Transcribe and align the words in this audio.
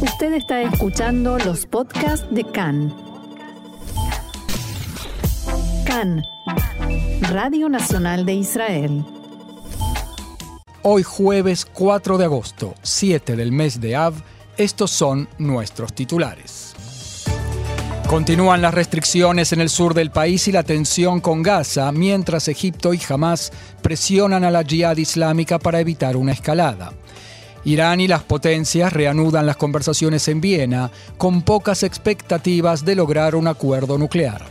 Usted 0.00 0.34
está 0.34 0.60
escuchando 0.60 1.38
los 1.38 1.64
podcasts 1.64 2.26
de 2.30 2.44
CAN. 2.44 2.94
CAN, 5.86 6.22
Radio 7.30 7.70
Nacional 7.70 8.26
de 8.26 8.34
Israel. 8.34 9.04
Hoy 10.82 11.02
jueves 11.02 11.64
4 11.64 12.18
de 12.18 12.24
agosto, 12.26 12.74
7 12.82 13.36
del 13.36 13.52
mes 13.52 13.80
de 13.80 13.96
Av, 13.96 14.14
estos 14.58 14.90
son 14.90 15.30
nuestros 15.38 15.94
titulares. 15.94 16.74
Continúan 18.06 18.60
las 18.60 18.74
restricciones 18.74 19.52
en 19.52 19.62
el 19.62 19.70
sur 19.70 19.94
del 19.94 20.10
país 20.10 20.46
y 20.46 20.52
la 20.52 20.62
tensión 20.62 21.20
con 21.20 21.42
Gaza, 21.42 21.90
mientras 21.90 22.48
Egipto 22.48 22.92
y 22.92 23.00
Hamas 23.08 23.50
presionan 23.80 24.44
a 24.44 24.50
la 24.50 24.60
yihad 24.60 24.98
islámica 24.98 25.58
para 25.58 25.80
evitar 25.80 26.18
una 26.18 26.32
escalada. 26.32 26.92
Irán 27.66 28.00
y 28.00 28.06
las 28.06 28.22
potencias 28.22 28.92
reanudan 28.92 29.44
las 29.44 29.56
conversaciones 29.56 30.28
en 30.28 30.40
Viena 30.40 30.92
con 31.18 31.42
pocas 31.42 31.82
expectativas 31.82 32.84
de 32.84 32.94
lograr 32.94 33.34
un 33.34 33.48
acuerdo 33.48 33.98
nuclear. 33.98 34.44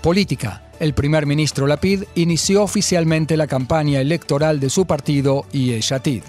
Política. 0.00 0.62
El 0.78 0.94
primer 0.94 1.26
ministro 1.26 1.66
Lapid 1.66 2.04
inició 2.14 2.62
oficialmente 2.62 3.36
la 3.36 3.48
campaña 3.48 4.00
electoral 4.00 4.60
de 4.60 4.70
su 4.70 4.86
partido 4.86 5.44
Yeshatid. 5.50 6.22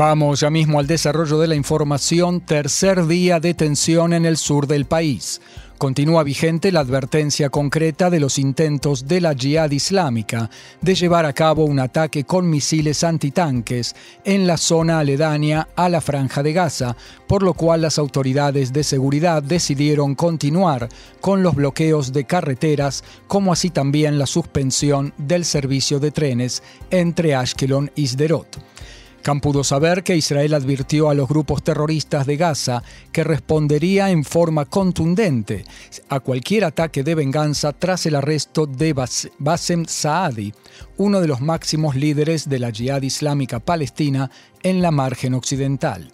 Vamos 0.00 0.40
ya 0.40 0.48
mismo 0.48 0.78
al 0.78 0.86
desarrollo 0.86 1.38
de 1.38 1.46
la 1.46 1.56
información. 1.56 2.40
Tercer 2.40 3.06
día 3.06 3.38
de 3.38 3.52
tensión 3.52 4.14
en 4.14 4.24
el 4.24 4.38
sur 4.38 4.66
del 4.66 4.86
país. 4.86 5.42
Continúa 5.76 6.22
vigente 6.22 6.72
la 6.72 6.80
advertencia 6.80 7.50
concreta 7.50 8.08
de 8.08 8.18
los 8.18 8.38
intentos 8.38 9.06
de 9.06 9.20
la 9.20 9.34
Jihad 9.34 9.70
Islámica 9.70 10.48
de 10.80 10.94
llevar 10.94 11.26
a 11.26 11.34
cabo 11.34 11.66
un 11.66 11.80
ataque 11.80 12.24
con 12.24 12.48
misiles 12.48 13.04
antitanques 13.04 13.94
en 14.24 14.46
la 14.46 14.56
zona 14.56 15.00
aledaña 15.00 15.68
a 15.76 15.90
la 15.90 16.00
Franja 16.00 16.42
de 16.42 16.54
Gaza, 16.54 16.96
por 17.28 17.42
lo 17.42 17.52
cual 17.52 17.82
las 17.82 17.98
autoridades 17.98 18.72
de 18.72 18.84
seguridad 18.84 19.42
decidieron 19.42 20.14
continuar 20.14 20.88
con 21.20 21.42
los 21.42 21.54
bloqueos 21.54 22.14
de 22.14 22.24
carreteras, 22.24 23.04
como 23.26 23.52
así 23.52 23.68
también 23.68 24.18
la 24.18 24.24
suspensión 24.24 25.12
del 25.18 25.44
servicio 25.44 26.00
de 26.00 26.10
trenes 26.10 26.62
entre 26.90 27.34
Ashkelon 27.34 27.90
y 27.94 28.06
Sderot. 28.06 28.64
Khan 29.22 29.40
pudo 29.40 29.64
saber 29.64 30.02
que 30.02 30.16
Israel 30.16 30.54
advirtió 30.54 31.10
a 31.10 31.14
los 31.14 31.28
grupos 31.28 31.62
terroristas 31.62 32.26
de 32.26 32.36
Gaza 32.36 32.82
que 33.12 33.22
respondería 33.22 34.10
en 34.10 34.24
forma 34.24 34.64
contundente 34.64 35.64
a 36.08 36.20
cualquier 36.20 36.64
ataque 36.64 37.02
de 37.02 37.14
venganza 37.14 37.72
tras 37.72 38.06
el 38.06 38.14
arresto 38.14 38.66
de 38.66 38.94
Bassem 39.38 39.84
Saadi, 39.84 40.54
uno 40.96 41.20
de 41.20 41.28
los 41.28 41.40
máximos 41.40 41.96
líderes 41.96 42.48
de 42.48 42.58
la 42.58 42.70
Jihad 42.70 43.02
Islámica 43.02 43.60
Palestina 43.60 44.30
en 44.62 44.80
la 44.80 44.90
margen 44.90 45.34
occidental. 45.34 46.10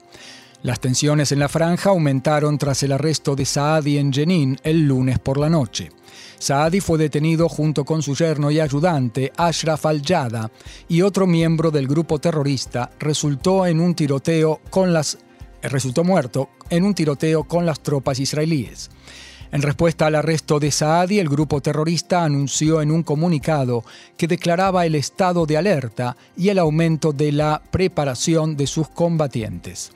Las 0.62 0.80
tensiones 0.80 1.30
en 1.30 1.38
la 1.38 1.48
franja 1.48 1.90
aumentaron 1.90 2.58
tras 2.58 2.82
el 2.82 2.90
arresto 2.90 3.36
de 3.36 3.44
Saadi 3.44 3.98
en 3.98 4.12
Jenin 4.12 4.58
el 4.64 4.88
lunes 4.88 5.20
por 5.20 5.38
la 5.38 5.48
noche. 5.48 5.90
Saadi 6.38 6.80
fue 6.80 6.98
detenido 6.98 7.48
junto 7.48 7.84
con 7.84 8.02
su 8.02 8.14
yerno 8.14 8.50
y 8.50 8.60
ayudante, 8.60 9.32
Ashraf 9.36 9.86
al-Jada, 9.86 10.50
y 10.88 11.02
otro 11.02 11.26
miembro 11.26 11.70
del 11.70 11.86
grupo 11.86 12.18
terrorista 12.18 12.90
resultó 12.98 13.66
en 13.66 13.80
un 13.80 13.94
tiroteo 13.94 14.60
con 14.70 14.92
las 14.92 15.18
eh, 15.62 15.68
resultó 15.68 16.04
muerto 16.04 16.50
en 16.70 16.84
un 16.84 16.94
tiroteo 16.94 17.44
con 17.44 17.66
las 17.66 17.80
tropas 17.80 18.18
israelíes. 18.18 18.90
En 19.52 19.62
respuesta 19.62 20.06
al 20.06 20.16
arresto 20.16 20.58
de 20.58 20.70
Saadi, 20.70 21.18
el 21.18 21.28
grupo 21.28 21.60
terrorista 21.60 22.24
anunció 22.24 22.82
en 22.82 22.90
un 22.90 23.02
comunicado 23.02 23.84
que 24.16 24.26
declaraba 24.26 24.84
el 24.86 24.96
estado 24.96 25.46
de 25.46 25.56
alerta 25.56 26.16
y 26.36 26.48
el 26.48 26.58
aumento 26.58 27.12
de 27.12 27.32
la 27.32 27.62
preparación 27.70 28.56
de 28.56 28.66
sus 28.66 28.88
combatientes. 28.88 29.92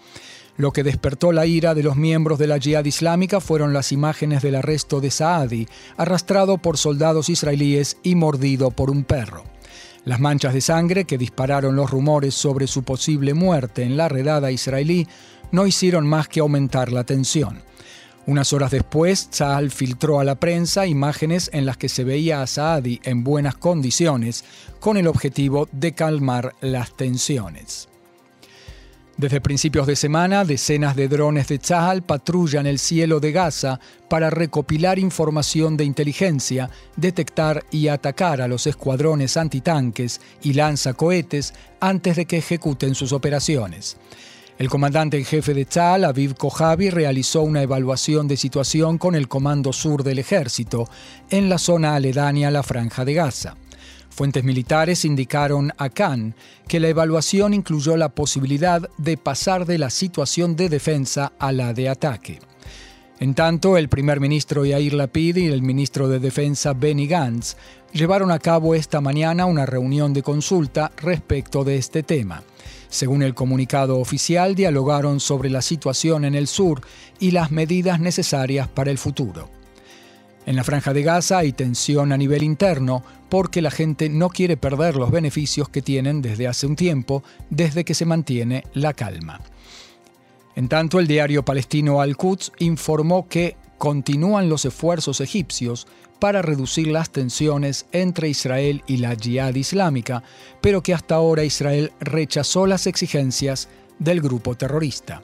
Lo 0.56 0.72
que 0.72 0.82
despertó 0.82 1.32
la 1.32 1.46
ira 1.46 1.74
de 1.74 1.82
los 1.82 1.96
miembros 1.96 2.38
de 2.38 2.46
la 2.46 2.58
Jihad 2.58 2.84
Islámica 2.84 3.40
fueron 3.40 3.72
las 3.72 3.92
imágenes 3.92 4.42
del 4.42 4.56
arresto 4.56 5.00
de 5.00 5.10
Saadi, 5.10 5.66
arrastrado 5.96 6.58
por 6.58 6.76
soldados 6.76 7.28
israelíes 7.28 7.96
y 8.02 8.14
mordido 8.14 8.70
por 8.70 8.90
un 8.90 9.04
perro. 9.04 9.44
Las 10.04 10.20
manchas 10.20 10.54
de 10.54 10.60
sangre 10.60 11.04
que 11.04 11.18
dispararon 11.18 11.76
los 11.76 11.90
rumores 11.90 12.34
sobre 12.34 12.66
su 12.66 12.82
posible 12.82 13.34
muerte 13.34 13.82
en 13.82 13.96
la 13.96 14.08
redada 14.08 14.50
israelí 14.50 15.06
no 15.52 15.66
hicieron 15.66 16.06
más 16.06 16.28
que 16.28 16.40
aumentar 16.40 16.90
la 16.90 17.04
tensión. 17.04 17.62
Unas 18.26 18.52
horas 18.52 18.70
después, 18.70 19.28
Saal 19.30 19.70
filtró 19.70 20.20
a 20.20 20.24
la 20.24 20.36
prensa 20.36 20.86
imágenes 20.86 21.50
en 21.52 21.66
las 21.66 21.76
que 21.76 21.88
se 21.88 22.04
veía 22.04 22.42
a 22.42 22.46
Saadi 22.46 23.00
en 23.02 23.24
buenas 23.24 23.56
condiciones, 23.56 24.44
con 24.78 24.96
el 24.96 25.06
objetivo 25.06 25.68
de 25.72 25.92
calmar 25.92 26.54
las 26.60 26.96
tensiones. 26.96 27.89
Desde 29.20 29.42
principios 29.42 29.86
de 29.86 29.96
semana, 29.96 30.46
decenas 30.46 30.96
de 30.96 31.06
drones 31.06 31.46
de 31.46 31.58
Tzahal 31.58 32.02
patrullan 32.02 32.66
el 32.66 32.78
cielo 32.78 33.20
de 33.20 33.32
Gaza 33.32 33.78
para 34.08 34.30
recopilar 34.30 34.98
información 34.98 35.76
de 35.76 35.84
inteligencia, 35.84 36.70
detectar 36.96 37.66
y 37.70 37.88
atacar 37.88 38.40
a 38.40 38.48
los 38.48 38.66
escuadrones 38.66 39.36
antitanques 39.36 40.22
y 40.42 40.54
lanzacohetes 40.54 41.52
antes 41.80 42.16
de 42.16 42.24
que 42.24 42.38
ejecuten 42.38 42.94
sus 42.94 43.12
operaciones. 43.12 43.98
El 44.56 44.70
comandante 44.70 45.18
en 45.18 45.26
jefe 45.26 45.52
de 45.52 45.66
Tzahal, 45.66 46.06
Aviv 46.06 46.34
Kojavi, 46.34 46.88
realizó 46.88 47.42
una 47.42 47.60
evaluación 47.60 48.26
de 48.26 48.38
situación 48.38 48.96
con 48.96 49.14
el 49.14 49.28
Comando 49.28 49.74
Sur 49.74 50.02
del 50.02 50.18
Ejército 50.18 50.88
en 51.28 51.50
la 51.50 51.58
zona 51.58 51.94
aledaña 51.94 52.48
a 52.48 52.52
la 52.52 52.62
Franja 52.62 53.04
de 53.04 53.12
Gaza. 53.12 53.54
Fuentes 54.10 54.44
militares 54.44 55.04
indicaron 55.04 55.72
a 55.78 55.88
Khan 55.88 56.34
que 56.68 56.80
la 56.80 56.88
evaluación 56.88 57.54
incluyó 57.54 57.96
la 57.96 58.10
posibilidad 58.10 58.82
de 58.98 59.16
pasar 59.16 59.64
de 59.64 59.78
la 59.78 59.88
situación 59.88 60.56
de 60.56 60.68
defensa 60.68 61.32
a 61.38 61.52
la 61.52 61.72
de 61.72 61.88
ataque. 61.88 62.40
En 63.20 63.34
tanto, 63.34 63.76
el 63.76 63.88
primer 63.88 64.18
ministro 64.18 64.64
Yair 64.64 64.94
Lapid 64.94 65.36
y 65.36 65.46
el 65.46 65.60
ministro 65.62 66.08
de 66.08 66.18
Defensa 66.18 66.72
Benny 66.72 67.06
Gantz 67.06 67.54
llevaron 67.92 68.30
a 68.30 68.38
cabo 68.38 68.74
esta 68.74 69.02
mañana 69.02 69.44
una 69.44 69.66
reunión 69.66 70.14
de 70.14 70.22
consulta 70.22 70.90
respecto 70.96 71.62
de 71.62 71.76
este 71.76 72.02
tema. 72.02 72.42
Según 72.88 73.22
el 73.22 73.34
comunicado 73.34 73.98
oficial, 73.98 74.54
dialogaron 74.54 75.20
sobre 75.20 75.50
la 75.50 75.60
situación 75.60 76.24
en 76.24 76.34
el 76.34 76.46
sur 76.46 76.80
y 77.18 77.30
las 77.30 77.50
medidas 77.50 78.00
necesarias 78.00 78.68
para 78.68 78.90
el 78.90 78.96
futuro. 78.96 79.50
En 80.46 80.56
la 80.56 80.64
franja 80.64 80.94
de 80.94 81.02
Gaza 81.02 81.38
hay 81.38 81.52
tensión 81.52 82.12
a 82.12 82.16
nivel 82.16 82.42
interno 82.42 83.04
porque 83.30 83.62
la 83.62 83.70
gente 83.70 84.10
no 84.10 84.28
quiere 84.28 84.58
perder 84.58 84.96
los 84.96 85.10
beneficios 85.10 85.68
que 85.68 85.80
tienen 85.80 86.20
desde 86.20 86.48
hace 86.48 86.66
un 86.66 86.76
tiempo, 86.76 87.22
desde 87.48 87.84
que 87.84 87.94
se 87.94 88.04
mantiene 88.04 88.64
la 88.74 88.92
calma. 88.92 89.40
En 90.56 90.68
tanto, 90.68 90.98
el 90.98 91.06
diario 91.06 91.44
palestino 91.44 92.00
Al-Quds 92.02 92.52
informó 92.58 93.28
que 93.28 93.56
continúan 93.78 94.50
los 94.50 94.66
esfuerzos 94.66 95.20
egipcios 95.20 95.86
para 96.18 96.42
reducir 96.42 96.88
las 96.88 97.10
tensiones 97.10 97.86
entre 97.92 98.28
Israel 98.28 98.82
y 98.86 98.98
la 98.98 99.16
Jihad 99.16 99.54
Islámica, 99.54 100.22
pero 100.60 100.82
que 100.82 100.92
hasta 100.92 101.14
ahora 101.14 101.44
Israel 101.44 101.92
rechazó 102.00 102.66
las 102.66 102.86
exigencias 102.86 103.68
del 103.98 104.20
grupo 104.20 104.54
terrorista. 104.54 105.22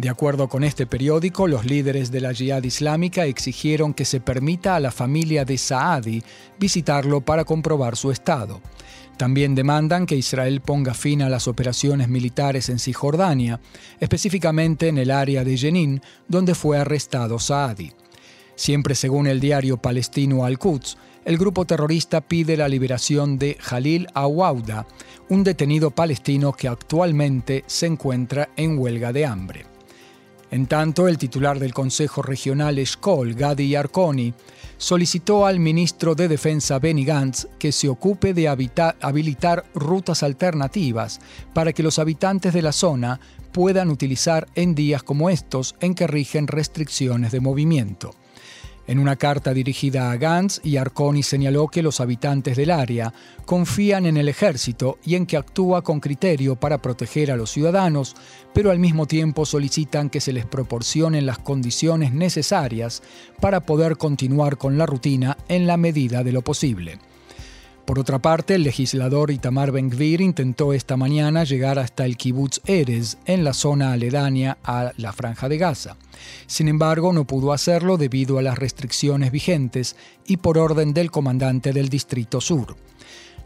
De 0.00 0.08
acuerdo 0.08 0.48
con 0.48 0.64
este 0.64 0.86
periódico, 0.86 1.46
los 1.46 1.66
líderes 1.66 2.10
de 2.10 2.22
la 2.22 2.32
Jihad 2.32 2.62
Islámica 2.62 3.26
exigieron 3.26 3.92
que 3.92 4.06
se 4.06 4.18
permita 4.18 4.74
a 4.74 4.80
la 4.80 4.92
familia 4.92 5.44
de 5.44 5.58
Saadi 5.58 6.22
visitarlo 6.58 7.20
para 7.20 7.44
comprobar 7.44 7.96
su 7.96 8.10
estado. 8.10 8.62
También 9.18 9.54
demandan 9.54 10.06
que 10.06 10.16
Israel 10.16 10.62
ponga 10.62 10.94
fin 10.94 11.20
a 11.20 11.28
las 11.28 11.46
operaciones 11.46 12.08
militares 12.08 12.70
en 12.70 12.78
Cisjordania, 12.78 13.60
específicamente 14.00 14.88
en 14.88 14.96
el 14.96 15.10
área 15.10 15.44
de 15.44 15.58
Jenin, 15.58 16.00
donde 16.28 16.54
fue 16.54 16.78
arrestado 16.78 17.38
Saadi. 17.38 17.92
Siempre 18.56 18.94
según 18.94 19.26
el 19.26 19.38
diario 19.38 19.76
palestino 19.76 20.46
Al-Quds, 20.46 20.96
el 21.26 21.36
grupo 21.36 21.66
terrorista 21.66 22.22
pide 22.22 22.56
la 22.56 22.68
liberación 22.68 23.38
de 23.38 23.58
Jalil 23.60 24.06
Awauda, 24.14 24.86
un 25.28 25.44
detenido 25.44 25.90
palestino 25.90 26.54
que 26.54 26.68
actualmente 26.68 27.64
se 27.66 27.84
encuentra 27.84 28.48
en 28.56 28.78
huelga 28.78 29.12
de 29.12 29.26
hambre. 29.26 29.69
En 30.50 30.66
tanto, 30.66 31.06
el 31.06 31.16
titular 31.16 31.58
del 31.60 31.72
Consejo 31.72 32.22
Regional 32.22 32.78
Eshkol, 32.78 33.34
Gadi 33.34 33.68
Yarkoni, 33.68 34.34
solicitó 34.78 35.46
al 35.46 35.60
ministro 35.60 36.14
de 36.14 36.26
Defensa 36.26 36.78
Benny 36.78 37.04
Gantz 37.04 37.46
que 37.58 37.70
se 37.70 37.88
ocupe 37.88 38.34
de 38.34 38.48
habilitar 38.48 39.64
rutas 39.74 40.22
alternativas 40.22 41.20
para 41.54 41.72
que 41.72 41.82
los 41.82 41.98
habitantes 41.98 42.52
de 42.52 42.62
la 42.62 42.72
zona 42.72 43.20
puedan 43.52 43.90
utilizar 43.90 44.48
en 44.54 44.74
días 44.74 45.02
como 45.02 45.30
estos 45.30 45.76
en 45.80 45.94
que 45.94 46.06
rigen 46.06 46.46
restricciones 46.46 47.30
de 47.30 47.40
movimiento. 47.40 48.14
En 48.86 48.98
una 48.98 49.16
carta 49.16 49.54
dirigida 49.54 50.10
a 50.10 50.16
Gantz, 50.16 50.60
Arconi 50.78 51.22
señaló 51.22 51.68
que 51.68 51.82
los 51.82 52.00
habitantes 52.00 52.56
del 52.56 52.70
área 52.70 53.12
confían 53.46 54.06
en 54.06 54.16
el 54.16 54.28
ejército 54.28 54.98
y 55.04 55.14
en 55.14 55.26
que 55.26 55.36
actúa 55.36 55.82
con 55.82 56.00
criterio 56.00 56.56
para 56.56 56.78
proteger 56.78 57.30
a 57.30 57.36
los 57.36 57.50
ciudadanos, 57.50 58.16
pero 58.52 58.70
al 58.70 58.78
mismo 58.78 59.06
tiempo 59.06 59.46
solicitan 59.46 60.10
que 60.10 60.20
se 60.20 60.32
les 60.32 60.46
proporcionen 60.46 61.26
las 61.26 61.38
condiciones 61.38 62.12
necesarias 62.12 63.02
para 63.40 63.60
poder 63.60 63.96
continuar 63.96 64.56
con 64.56 64.76
la 64.76 64.86
rutina 64.86 65.36
en 65.48 65.66
la 65.66 65.76
medida 65.76 66.24
de 66.24 66.32
lo 66.32 66.42
posible. 66.42 66.98
Por 67.90 67.98
otra 67.98 68.20
parte, 68.20 68.54
el 68.54 68.62
legislador 68.62 69.32
Itamar 69.32 69.72
Ben-Gvir 69.72 70.20
intentó 70.20 70.72
esta 70.72 70.96
mañana 70.96 71.42
llegar 71.42 71.80
hasta 71.80 72.04
el 72.04 72.16
kibbutz 72.16 72.60
Erez, 72.64 73.18
en 73.24 73.42
la 73.42 73.52
zona 73.52 73.92
aledaña 73.92 74.58
a 74.62 74.92
la 74.96 75.12
Franja 75.12 75.48
de 75.48 75.58
Gaza. 75.58 75.96
Sin 76.46 76.68
embargo, 76.68 77.12
no 77.12 77.24
pudo 77.24 77.52
hacerlo 77.52 77.96
debido 77.96 78.38
a 78.38 78.42
las 78.42 78.56
restricciones 78.56 79.32
vigentes 79.32 79.96
y 80.24 80.36
por 80.36 80.56
orden 80.56 80.94
del 80.94 81.10
comandante 81.10 81.72
del 81.72 81.88
Distrito 81.88 82.40
Sur. 82.40 82.76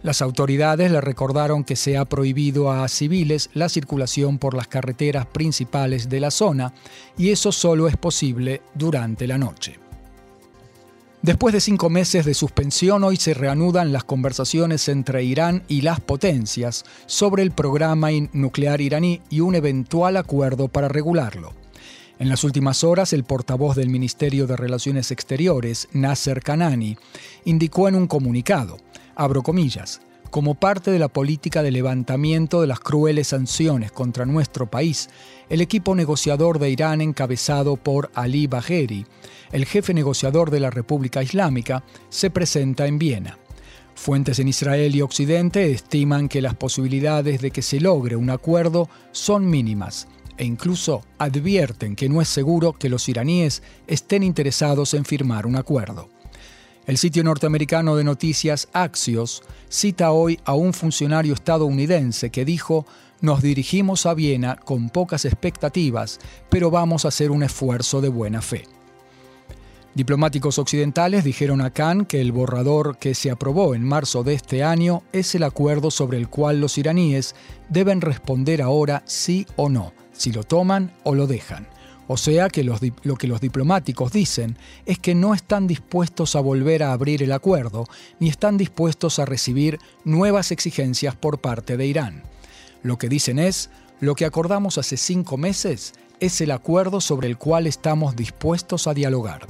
Las 0.03 0.21
autoridades 0.21 0.91
le 0.91 1.01
recordaron 1.01 1.65
que 1.65 1.75
se 1.75 1.97
ha 1.97 2.05
prohibido 2.05 2.71
a 2.71 2.87
civiles 2.89 3.49
la 3.55 3.71
circulación 3.71 4.37
por 4.37 4.53
las 4.53 4.69
carreteras 4.69 5.25
principales 5.25 6.11
de 6.11 6.21
la 6.21 6.31
zona 6.31 6.75
y 7.17 7.31
eso 7.31 7.51
solo 7.51 7.89
es 7.89 7.97
posible 7.97 8.61
durante 8.75 9.27
la 9.27 9.39
noche. 9.39 9.84
Después 11.25 11.55
de 11.55 11.61
cinco 11.63 11.89
meses 11.89 12.27
de 12.27 12.35
suspensión, 12.35 13.03
hoy 13.03 13.17
se 13.17 13.33
reanudan 13.33 13.95
las 13.95 14.05
conversaciones 14.05 14.91
entre 14.91 15.25
Irán 15.25 15.63
y 15.69 15.81
las 15.81 15.99
potencias 15.99 16.85
sobre 17.07 17.43
el 17.43 17.51
programa 17.51 18.11
nuclear 18.35 18.83
iraní 18.83 19.23
y 19.31 19.41
un 19.41 19.55
eventual 19.55 20.19
acuerdo 20.19 20.69
para 20.69 20.89
regularlo. 20.89 21.55
En 22.19 22.29
las 22.29 22.45
últimas 22.45 22.85
horas, 22.85 23.15
el 23.15 23.25
portavoz 23.25 23.75
del 23.75 23.89
Ministerio 23.89 24.47
de 24.47 24.59
Relaciones 24.59 25.11
Exteriores, 25.11 25.89
Nasser 25.95 26.43
Kanani, 26.43 26.99
indicó 27.47 27.89
en 27.89 27.95
un 27.95 28.07
comunicado, 28.07 28.77
abro 29.17 29.43
comillas, 29.43 30.03
como 30.35 30.57
parte 30.57 30.91
de 30.91 30.99
la 30.99 31.07
política 31.07 31.63
de 31.63 31.71
levantamiento 31.71 32.61
de 32.61 32.67
las 32.67 32.81
crueles 32.81 33.29
sanciones 33.29 33.93
contra 33.93 34.27
nuestro 34.27 34.69
país, 34.69 35.09
el 35.49 35.61
equipo 35.61 35.95
negociador 35.95 36.59
de 36.59 36.71
Irán 36.71 37.01
encabezado 37.01 37.77
por 37.77 38.11
Ali 38.15 38.49
Bagheri, 38.49 39.07
el 39.53 39.65
jefe 39.65 39.95
negociador 39.95 40.51
de 40.51 40.59
la 40.59 40.71
República 40.71 41.23
Islámica, 41.23 41.85
se 42.09 42.31
presenta 42.31 42.89
en 42.89 42.99
Viena. 42.99 43.39
Fuentes 43.95 44.41
en 44.41 44.49
Israel 44.49 44.97
y 44.97 45.03
Occidente 45.03 45.71
estiman 45.71 46.29
que 46.29 46.43
las 46.43 46.57
posibilidades 46.57 47.41
de 47.41 47.53
que 47.53 47.63
se 47.63 47.79
logre 47.79 48.17
un 48.17 48.31
acuerdo 48.31 48.89
son 49.13 49.49
mínimas 49.49 50.09
e 50.37 50.45
incluso 50.45 51.05
advierten 51.17 51.95
que 51.95 52.09
no 52.09 52.21
es 52.21 52.29
seguro 52.29 52.73
que 52.73 52.89
los 52.89 53.09
iraníes 53.09 53.63
estén 53.87 54.25
interesados 54.25 54.95
en 54.95 55.05
firmar 55.05 55.47
un 55.47 55.55
acuerdo. 55.55 56.14
El 56.87 56.99
sitio 56.99 57.25
norteamericano 57.25 57.97
de 57.97 58.05
noticias 58.05 58.69
Axios 58.75 59.43
cita 59.71 60.13
hoy 60.13 60.39
a 60.45 60.53
un 60.53 60.75
funcionario 60.75 61.33
estadounidense 61.33 62.29
que 62.29 62.45
dijo, 62.45 62.85
nos 63.23 63.41
dirigimos 63.41 64.05
a 64.05 64.13
Viena 64.13 64.57
con 64.57 64.91
pocas 64.91 65.25
expectativas, 65.25 66.21
pero 66.51 66.71
vamos 66.71 67.07
a 67.07 67.09
hacer 67.09 67.31
un 67.31 67.43
esfuerzo 67.43 68.03
de 68.03 68.11
buena 68.11 68.43
fe. 68.43 68.65
Diplomáticos 69.95 70.59
occidentales 70.59 71.25
dijeron 71.25 71.63
a 71.63 71.71
Khan 71.71 72.05
que 72.05 72.21
el 72.21 72.33
borrador 72.33 72.99
que 72.99 73.15
se 73.15 73.31
aprobó 73.31 73.75
en 73.75 73.83
marzo 73.83 74.23
de 74.23 74.35
este 74.35 74.63
año 74.63 75.05
es 75.13 75.35
el 75.35 75.45
acuerdo 75.45 75.91
sobre 75.91 76.19
el 76.19 76.29
cual 76.29 76.61
los 76.61 76.77
iraníes 76.77 77.35
deben 77.71 78.03
responder 78.03 78.61
ahora 78.61 79.03
sí 79.07 79.47
o 79.57 79.71
no, 79.71 79.95
si 80.13 80.33
lo 80.33 80.45
toman 80.45 80.93
o 81.03 81.15
lo 81.15 81.27
dejan. 81.27 81.67
O 82.07 82.17
sea 82.17 82.49
que 82.49 82.65
lo 82.65 83.17
que 83.17 83.27
los 83.27 83.41
diplomáticos 83.41 84.13
dicen 84.13 84.59
es 84.85 84.99
que 84.99 85.15
no 85.15 85.35
están 85.35 85.67
dispuestos 85.67 86.37
a 86.37 86.41
volver 86.41 86.83
a 86.83 86.93
abrir 86.93 87.23
el 87.23 87.33
acuerdo, 87.33 87.87
ni 88.21 88.29
están 88.29 88.59
dispuestos 88.59 89.19
a 89.19 89.25
recibir 89.25 89.79
nuevas 90.05 90.51
exigencias 90.51 91.17
por 91.17 91.39
parte 91.39 91.77
de 91.77 91.87
Irán. 91.87 92.23
Lo 92.83 92.99
que 92.99 93.09
dicen 93.09 93.39
es, 93.39 93.71
lo 94.01 94.15
que 94.15 94.27
acordamos 94.27 94.77
hace 94.77 94.99
cinco 94.99 95.39
meses 95.39 95.95
es 96.21 96.41
el 96.41 96.51
acuerdo 96.51 97.01
sobre 97.01 97.29
el 97.29 97.39
cual 97.39 97.67
estamos 97.67 98.17
dispuestos 98.17 98.87
a 98.87 98.95
dialogar. 98.95 99.47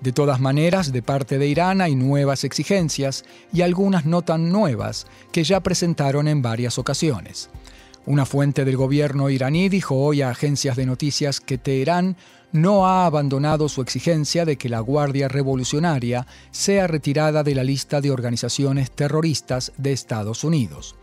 De 0.00 0.12
todas 0.12 0.40
maneras, 0.40 0.92
de 0.92 1.02
parte 1.02 1.38
de 1.38 1.46
Irán 1.46 1.80
hay 1.80 1.94
nuevas 1.94 2.44
exigencias 2.44 3.24
y 3.52 3.62
algunas 3.62 4.04
no 4.04 4.22
tan 4.22 4.50
nuevas 4.50 5.06
que 5.32 5.44
ya 5.44 5.60
presentaron 5.60 6.28
en 6.28 6.42
varias 6.42 6.78
ocasiones. 6.78 7.50
Una 8.06 8.24
fuente 8.24 8.64
del 8.64 8.76
gobierno 8.76 9.30
iraní 9.30 9.68
dijo 9.68 9.96
hoy 9.96 10.22
a 10.22 10.30
agencias 10.30 10.76
de 10.76 10.86
noticias 10.86 11.40
que 11.40 11.58
Teherán 11.58 12.16
no 12.52 12.86
ha 12.86 13.04
abandonado 13.04 13.68
su 13.68 13.82
exigencia 13.82 14.44
de 14.44 14.56
que 14.56 14.68
la 14.68 14.78
Guardia 14.78 15.26
Revolucionaria 15.26 16.24
sea 16.52 16.86
retirada 16.86 17.42
de 17.42 17.56
la 17.56 17.64
lista 17.64 18.00
de 18.00 18.12
organizaciones 18.12 18.92
terroristas 18.92 19.72
de 19.76 19.92
Estados 19.92 20.44
Unidos. 20.44 20.94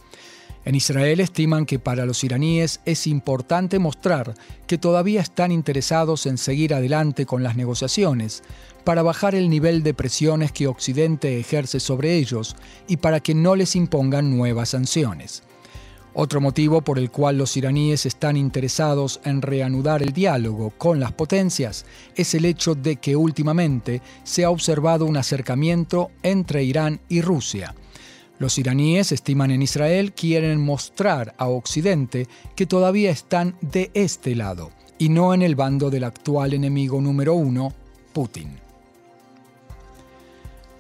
En 0.64 0.76
Israel 0.76 1.20
estiman 1.20 1.66
que 1.66 1.78
para 1.78 2.06
los 2.06 2.24
iraníes 2.24 2.80
es 2.86 3.06
importante 3.06 3.80
mostrar 3.80 4.34
que 4.66 4.78
todavía 4.78 5.20
están 5.20 5.52
interesados 5.52 6.26
en 6.26 6.38
seguir 6.38 6.74
adelante 6.74 7.26
con 7.26 7.44
las 7.44 7.58
negociaciones, 7.58 8.44
para 8.86 9.04
bajar 9.04 9.36
el 9.36 9.50
nivel 9.50 9.84
de 9.84 9.94
presiones 9.94 10.54
que 10.54 10.68
Occidente 10.68 11.38
ejerce 11.38 11.82
sobre 11.82 12.16
ellos 12.16 12.56
y 12.88 12.96
para 12.96 13.20
que 13.20 13.36
no 13.36 13.58
les 13.58 13.76
impongan 13.76 14.38
nuevas 14.38 14.70
sanciones. 14.70 15.44
Otro 16.15 16.42
motivo 16.42 16.81
por 16.81 17.00
el 17.00 17.10
cual 17.10 17.39
los 17.39 17.57
iraníes 17.57 18.06
están 18.06 18.38
interesados 18.38 19.19
en 19.25 19.42
reanudar 19.42 20.04
el 20.04 20.13
diálogo 20.13 20.71
con 20.77 21.00
las 21.00 21.12
potencias 21.12 21.86
es 22.15 22.36
el 22.36 22.45
hecho 22.45 22.75
de 22.75 22.98
que 22.98 23.15
últimamente 23.15 24.01
se 24.24 24.44
ha 24.44 24.51
observado 24.51 25.06
un 25.06 25.18
acercamiento 25.18 26.12
entre 26.21 26.63
Irán 26.63 27.00
y 27.10 27.21
Rusia. 27.21 27.74
Los 28.38 28.60
iraníes 28.60 29.12
estiman 29.12 29.50
en 29.51 29.63
Israel 29.63 30.13
quieren 30.13 30.63
mostrar 30.63 31.33
a 31.38 31.48
Occidente 31.48 32.27
que 32.56 32.68
todavía 32.68 33.09
están 33.09 33.56
de 33.62 33.89
este 33.95 34.36
lado 34.36 34.69
y 35.00 35.09
no 35.09 35.33
en 35.33 35.42
el 35.42 35.56
bando 35.56 35.89
del 35.89 36.04
actual 36.04 36.54
enemigo 36.54 37.01
número 37.01 37.33
uno, 37.33 37.74
Putin. 38.13 38.62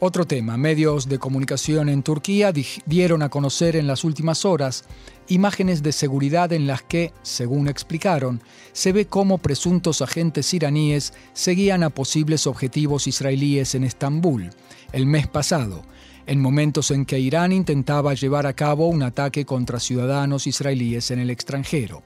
Otro 0.05 0.25
tema, 0.25 0.57
medios 0.57 1.07
de 1.07 1.17
comunicación 1.17 1.87
en 1.87 2.03
Turquía 2.03 2.51
dieron 2.85 3.21
a 3.21 3.29
conocer 3.29 3.77
en 3.77 3.87
las 3.87 4.03
últimas 4.03 4.43
horas 4.43 4.83
imágenes 5.29 5.81
de 5.81 5.93
seguridad 5.93 6.51
en 6.51 6.67
las 6.67 6.81
que, 6.81 7.13
según 7.21 7.69
explicaron, 7.69 8.41
se 8.73 8.91
ve 8.91 9.05
cómo 9.05 9.37
presuntos 9.37 10.01
agentes 10.01 10.53
iraníes 10.53 11.13
seguían 11.31 11.83
a 11.83 11.89
posibles 11.89 12.47
objetivos 12.47 13.07
israelíes 13.07 13.75
en 13.75 13.85
Estambul 13.85 14.49
el 14.91 15.05
mes 15.05 15.27
pasado, 15.27 15.85
en 16.25 16.41
momentos 16.41 16.91
en 16.91 17.05
que 17.05 17.19
Irán 17.19 17.53
intentaba 17.53 18.13
llevar 18.13 18.45
a 18.45 18.51
cabo 18.51 18.89
un 18.89 19.03
ataque 19.03 19.45
contra 19.45 19.79
ciudadanos 19.79 20.47
israelíes 20.47 21.11
en 21.11 21.19
el 21.19 21.29
extranjero. 21.29 22.03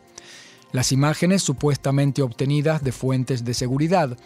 Las 0.71 0.91
imágenes 0.91 1.43
supuestamente 1.43 2.21
obtenidas 2.21 2.83
de 2.83 2.91
fuentes 2.91 3.45
de 3.45 3.53
seguridad 3.53 4.17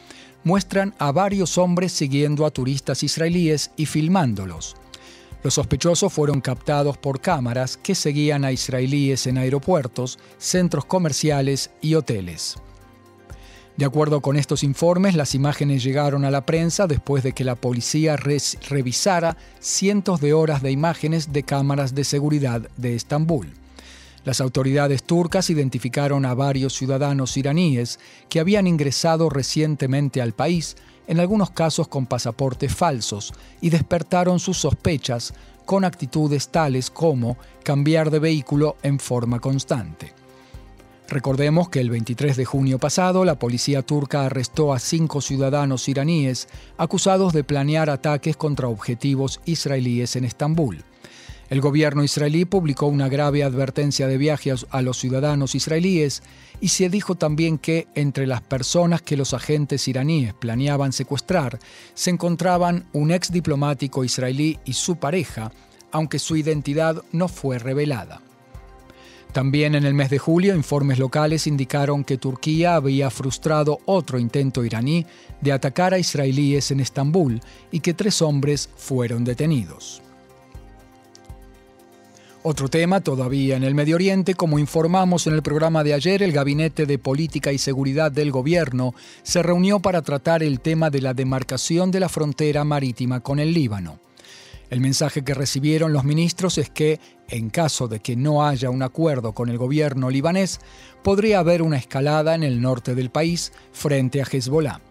muestran 0.44 0.96
a 0.98 1.12
varios 1.12 1.58
hombres 1.58 1.92
siguiendo 1.92 2.46
a 2.46 2.52
turistas 2.52 3.04
israelíes 3.04 3.72
y 3.78 3.86
filmándolos. 3.86 4.76
Los 5.44 5.56
sospechosos 5.56 6.14
fueron 6.14 6.42
captados 6.42 6.98
por 6.98 7.20
cámaras 7.20 7.78
que 7.78 7.96
seguían 7.96 8.46
a 8.46 8.52
israelíes 8.52 9.28
en 9.28 9.38
aeropuertos, 9.38 10.20
centros 10.38 10.86
comerciales 10.86 11.72
y 11.82 11.96
hoteles. 11.96 12.58
De 13.78 13.86
acuerdo 13.86 14.22
con 14.22 14.38
estos 14.38 14.64
informes, 14.64 15.16
las 15.16 15.34
imágenes 15.34 15.84
llegaron 15.84 16.26
a 16.26 16.32
la 16.32 16.46
prensa 16.46 16.86
después 16.86 17.24
de 17.24 17.34
que 17.34 17.44
la 17.44 17.56
policía 17.56 18.16
revisara 18.16 19.38
cientos 19.60 20.22
de 20.22 20.34
horas 20.34 20.62
de 20.62 20.72
imágenes 20.72 21.32
de 21.34 21.44
cámaras 21.44 21.96
de 21.96 22.04
seguridad 22.04 22.62
de 22.78 22.96
Estambul. 22.96 23.48
Las 24.24 24.40
autoridades 24.40 25.04
turcas 25.04 25.50
identificaron 25.50 26.26
a 26.26 26.34
varios 26.36 26.74
ciudadanos 26.74 27.38
iraníes 27.38 28.00
que 28.30 28.40
habían 28.40 28.68
ingresado 28.68 29.30
recientemente 29.30 30.22
al 30.22 30.34
país, 30.34 30.78
en 31.08 31.20
algunos 31.20 31.50
casos 31.50 31.88
con 31.88 32.06
pasaportes 32.06 32.74
falsos, 32.74 33.34
y 33.62 33.72
despertaron 33.72 34.40
sus 34.40 34.58
sospechas 34.58 35.34
con 35.66 35.86
actitudes 35.86 36.50
tales 36.50 36.92
como 36.92 37.38
cambiar 37.64 38.12
de 38.12 38.20
vehículo 38.20 38.78
en 38.84 39.00
forma 39.00 39.40
constante. 39.40 40.14
Recordemos 41.08 41.68
que 41.68 41.82
el 41.82 41.90
23 41.90 42.38
de 42.38 42.46
junio 42.46 42.80
pasado 42.80 43.26
la 43.26 43.38
policía 43.38 43.82
turca 43.82 44.26
arrestó 44.26 44.72
a 44.72 44.80
cinco 44.80 45.20
ciudadanos 45.20 45.90
iraníes 45.90 46.48
acusados 46.78 47.34
de 47.34 47.44
planear 47.44 47.90
ataques 47.90 48.38
contra 48.38 48.70
objetivos 48.70 49.42
israelíes 49.46 50.16
en 50.16 50.24
Estambul. 50.24 50.86
El 51.52 51.60
gobierno 51.60 52.02
israelí 52.02 52.46
publicó 52.46 52.86
una 52.86 53.10
grave 53.10 53.44
advertencia 53.44 54.08
de 54.08 54.18
viajes 54.18 54.66
a 54.70 54.82
los 54.82 54.98
ciudadanos 54.98 55.54
israelíes 55.54 56.24
y 56.62 56.70
se 56.70 56.88
dijo 56.88 57.16
también 57.16 57.58
que 57.58 57.90
entre 57.94 58.26
las 58.26 58.42
personas 58.42 59.02
que 59.02 59.18
los 59.18 59.34
agentes 59.34 59.86
iraníes 59.90 60.34
planeaban 60.34 60.94
secuestrar 60.94 61.60
se 61.94 62.10
encontraban 62.10 62.86
un 62.94 63.12
ex 63.12 63.34
diplomático 63.34 64.06
israelí 64.06 64.60
y 64.64 64.72
su 64.72 64.96
pareja, 64.96 65.52
aunque 65.92 66.20
su 66.20 66.38
identidad 66.38 67.04
no 67.12 67.28
fue 67.28 67.60
revelada. 67.60 68.22
También 69.34 69.76
en 69.76 69.86
el 69.86 69.94
mes 69.94 70.10
de 70.10 70.20
julio, 70.20 70.56
informes 70.56 71.00
locales 71.00 71.48
indicaron 71.48 72.06
que 72.06 72.18
Turquía 72.18 72.76
había 72.76 73.10
frustrado 73.10 73.80
otro 73.84 74.20
intento 74.20 74.64
iraní 74.64 75.06
de 75.42 75.52
atacar 75.52 75.94
a 75.94 76.00
israelíes 76.00 76.72
en 76.72 76.80
Estambul 76.80 77.42
y 77.72 77.82
que 77.82 77.94
tres 77.94 78.22
hombres 78.22 78.70
fueron 78.78 79.26
detenidos. 79.26 80.02
Otro 82.44 82.70
tema 82.70 83.02
todavía 83.02 83.56
en 83.56 83.64
el 83.64 83.76
Medio 83.76 83.98
Oriente, 83.98 84.34
como 84.34 84.58
informamos 84.58 85.28
en 85.28 85.36
el 85.36 85.44
programa 85.44 85.84
de 85.84 85.94
ayer, 85.94 86.24
el 86.24 86.32
Gabinete 86.32 86.88
de 86.88 86.98
Política 86.98 87.52
y 87.52 87.60
Seguridad 87.60 88.12
del 88.12 88.32
Gobierno 88.32 88.96
se 89.22 89.44
reunió 89.44 89.80
para 89.80 90.02
tratar 90.02 90.42
el 90.42 90.60
tema 90.60 90.90
de 90.90 91.02
la 91.02 91.14
demarcación 91.14 91.92
de 91.92 92.00
la 92.00 92.10
frontera 92.10 92.64
marítima 92.64 93.20
con 93.20 93.38
el 93.38 93.54
Líbano. 93.54 94.00
El 94.72 94.82
mensaje 94.82 95.24
que 95.24 95.36
recibieron 95.36 95.94
los 95.94 96.04
ministros 96.04 96.58
es 96.58 96.72
que, 96.72 97.00
en 97.28 97.52
caso 97.52 97.88
de 97.88 98.00
que 98.00 98.16
no 98.16 98.44
haya 98.44 98.72
un 98.72 98.82
acuerdo 98.82 99.34
con 99.34 99.50
el 99.50 99.60
gobierno 99.60 100.10
libanés, 100.10 100.62
podría 101.04 101.40
haber 101.40 101.62
una 101.62 101.78
escalada 101.78 102.34
en 102.34 102.42
el 102.42 102.60
norte 102.60 102.96
del 102.96 103.12
país 103.12 103.52
frente 103.72 104.20
a 104.20 104.26
Hezbollah. 104.26 104.82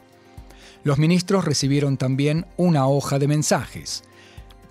Los 0.84 0.98
ministros 0.98 1.44
recibieron 1.44 1.96
también 1.96 2.46
una 2.56 2.86
hoja 2.86 3.18
de 3.18 3.26
mensajes. 3.26 4.04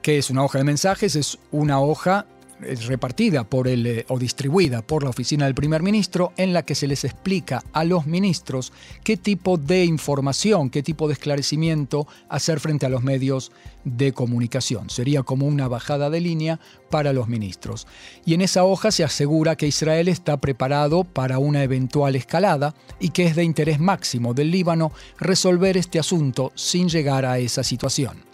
¿Qué 0.01 0.17
es 0.17 0.29
una 0.29 0.45
hoja 0.45 0.59
de 0.59 0.63
mensajes? 0.63 1.17
Es 1.17 1.39
una 1.51 1.81
hoja 1.81 2.25
repartida 2.59 3.43
por 3.43 3.67
el, 3.67 3.85
eh, 3.85 4.05
o 4.09 4.19
distribuida 4.19 4.81
por 4.81 5.03
la 5.03 5.09
oficina 5.09 5.45
del 5.45 5.55
primer 5.55 5.81
ministro 5.81 6.33
en 6.37 6.53
la 6.53 6.63
que 6.63 6.75
se 6.75 6.87
les 6.87 7.03
explica 7.03 7.63
a 7.73 7.83
los 7.83 8.05
ministros 8.05 8.73
qué 9.03 9.17
tipo 9.17 9.57
de 9.57 9.85
información, 9.85 10.69
qué 10.69 10.83
tipo 10.83 11.07
de 11.07 11.13
esclarecimiento 11.13 12.07
hacer 12.27 12.59
frente 12.59 12.85
a 12.85 12.89
los 12.89 13.03
medios 13.03 13.51
de 13.85 14.11
comunicación. 14.11 14.89
Sería 14.89 15.23
como 15.23 15.47
una 15.47 15.67
bajada 15.67 16.09
de 16.09 16.21
línea 16.21 16.59
para 16.89 17.13
los 17.13 17.27
ministros. 17.27 17.87
Y 18.25 18.33
en 18.33 18.41
esa 18.41 18.63
hoja 18.63 18.91
se 18.91 19.03
asegura 19.03 19.55
que 19.55 19.67
Israel 19.67 20.07
está 20.07 20.37
preparado 20.37 21.03
para 21.03 21.39
una 21.39 21.63
eventual 21.63 22.15
escalada 22.15 22.75
y 22.99 23.09
que 23.09 23.25
es 23.25 23.35
de 23.35 23.43
interés 23.43 23.79
máximo 23.79 24.33
del 24.33 24.51
Líbano 24.51 24.91
resolver 25.17 25.77
este 25.77 25.99
asunto 25.99 26.51
sin 26.55 26.89
llegar 26.89 27.25
a 27.25 27.39
esa 27.39 27.63
situación. 27.63 28.28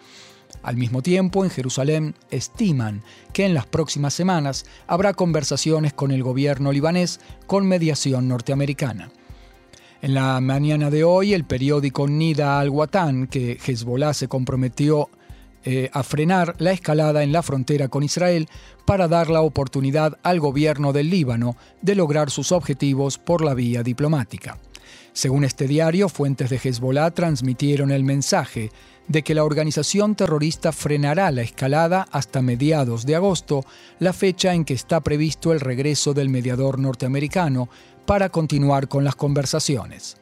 Al 0.65 0.77
mismo 0.77 1.03
tiempo, 1.03 1.43
en 1.43 1.51
Jerusalén 1.51 2.15
estiman 2.31 3.03
que 3.34 3.45
en 3.45 3.53
las 3.53 3.67
próximas 3.67 4.15
semanas 4.15 4.65
habrá 4.88 5.13
conversaciones 5.13 5.93
con 5.93 6.10
el 6.10 6.24
gobierno 6.24 6.72
libanés 6.72 7.19
con 7.45 7.67
mediación 7.67 8.27
norteamericana. 8.27 9.12
En 10.01 10.15
la 10.15 10.41
mañana 10.41 10.89
de 10.89 11.03
hoy, 11.03 11.36
el 11.36 11.45
periódico 11.45 12.07
Nida 12.07 12.60
al-Watan, 12.60 13.27
que 13.27 13.60
Hezbollah 13.63 14.15
se 14.15 14.27
comprometió 14.27 15.12
eh, 15.65 15.91
a 15.93 16.01
frenar 16.01 16.55
la 16.57 16.72
escalada 16.72 17.22
en 17.22 17.31
la 17.31 17.43
frontera 17.43 17.88
con 17.88 18.01
Israel 18.01 18.50
para 18.88 19.07
dar 19.07 19.29
la 19.29 19.41
oportunidad 19.41 20.17
al 20.24 20.39
gobierno 20.39 20.93
del 20.93 21.12
Líbano 21.12 21.57
de 21.84 21.93
lograr 21.93 22.31
sus 22.31 22.51
objetivos 22.51 23.19
por 23.19 23.45
la 23.45 23.53
vía 23.53 23.84
diplomática. 23.84 24.57
Según 25.13 25.45
este 25.45 25.67
diario, 25.67 26.10
fuentes 26.10 26.50
de 26.50 26.60
Hezbollah 26.62 27.12
transmitieron 27.12 27.91
el 27.91 28.03
mensaje 28.03 28.72
de 29.08 29.24
que 29.24 29.36
la 29.36 29.44
organización 29.44 30.16
terrorista 30.16 30.72
frenará 30.72 31.32
la 31.32 31.42
escalada 31.42 32.08
hasta 32.12 32.42
mediados 32.42 33.06
de 33.06 33.16
agosto, 33.16 33.66
la 34.00 34.14
fecha 34.14 34.54
en 34.54 34.66
que 34.66 34.74
está 34.74 35.02
previsto 35.02 35.54
el 35.54 35.60
regreso 35.60 36.14
del 36.14 36.30
mediador 36.30 36.80
norteamericano 36.80 37.70
para 38.06 38.30
continuar 38.30 38.88
con 38.88 39.04
las 39.04 39.16
conversaciones. 39.16 40.18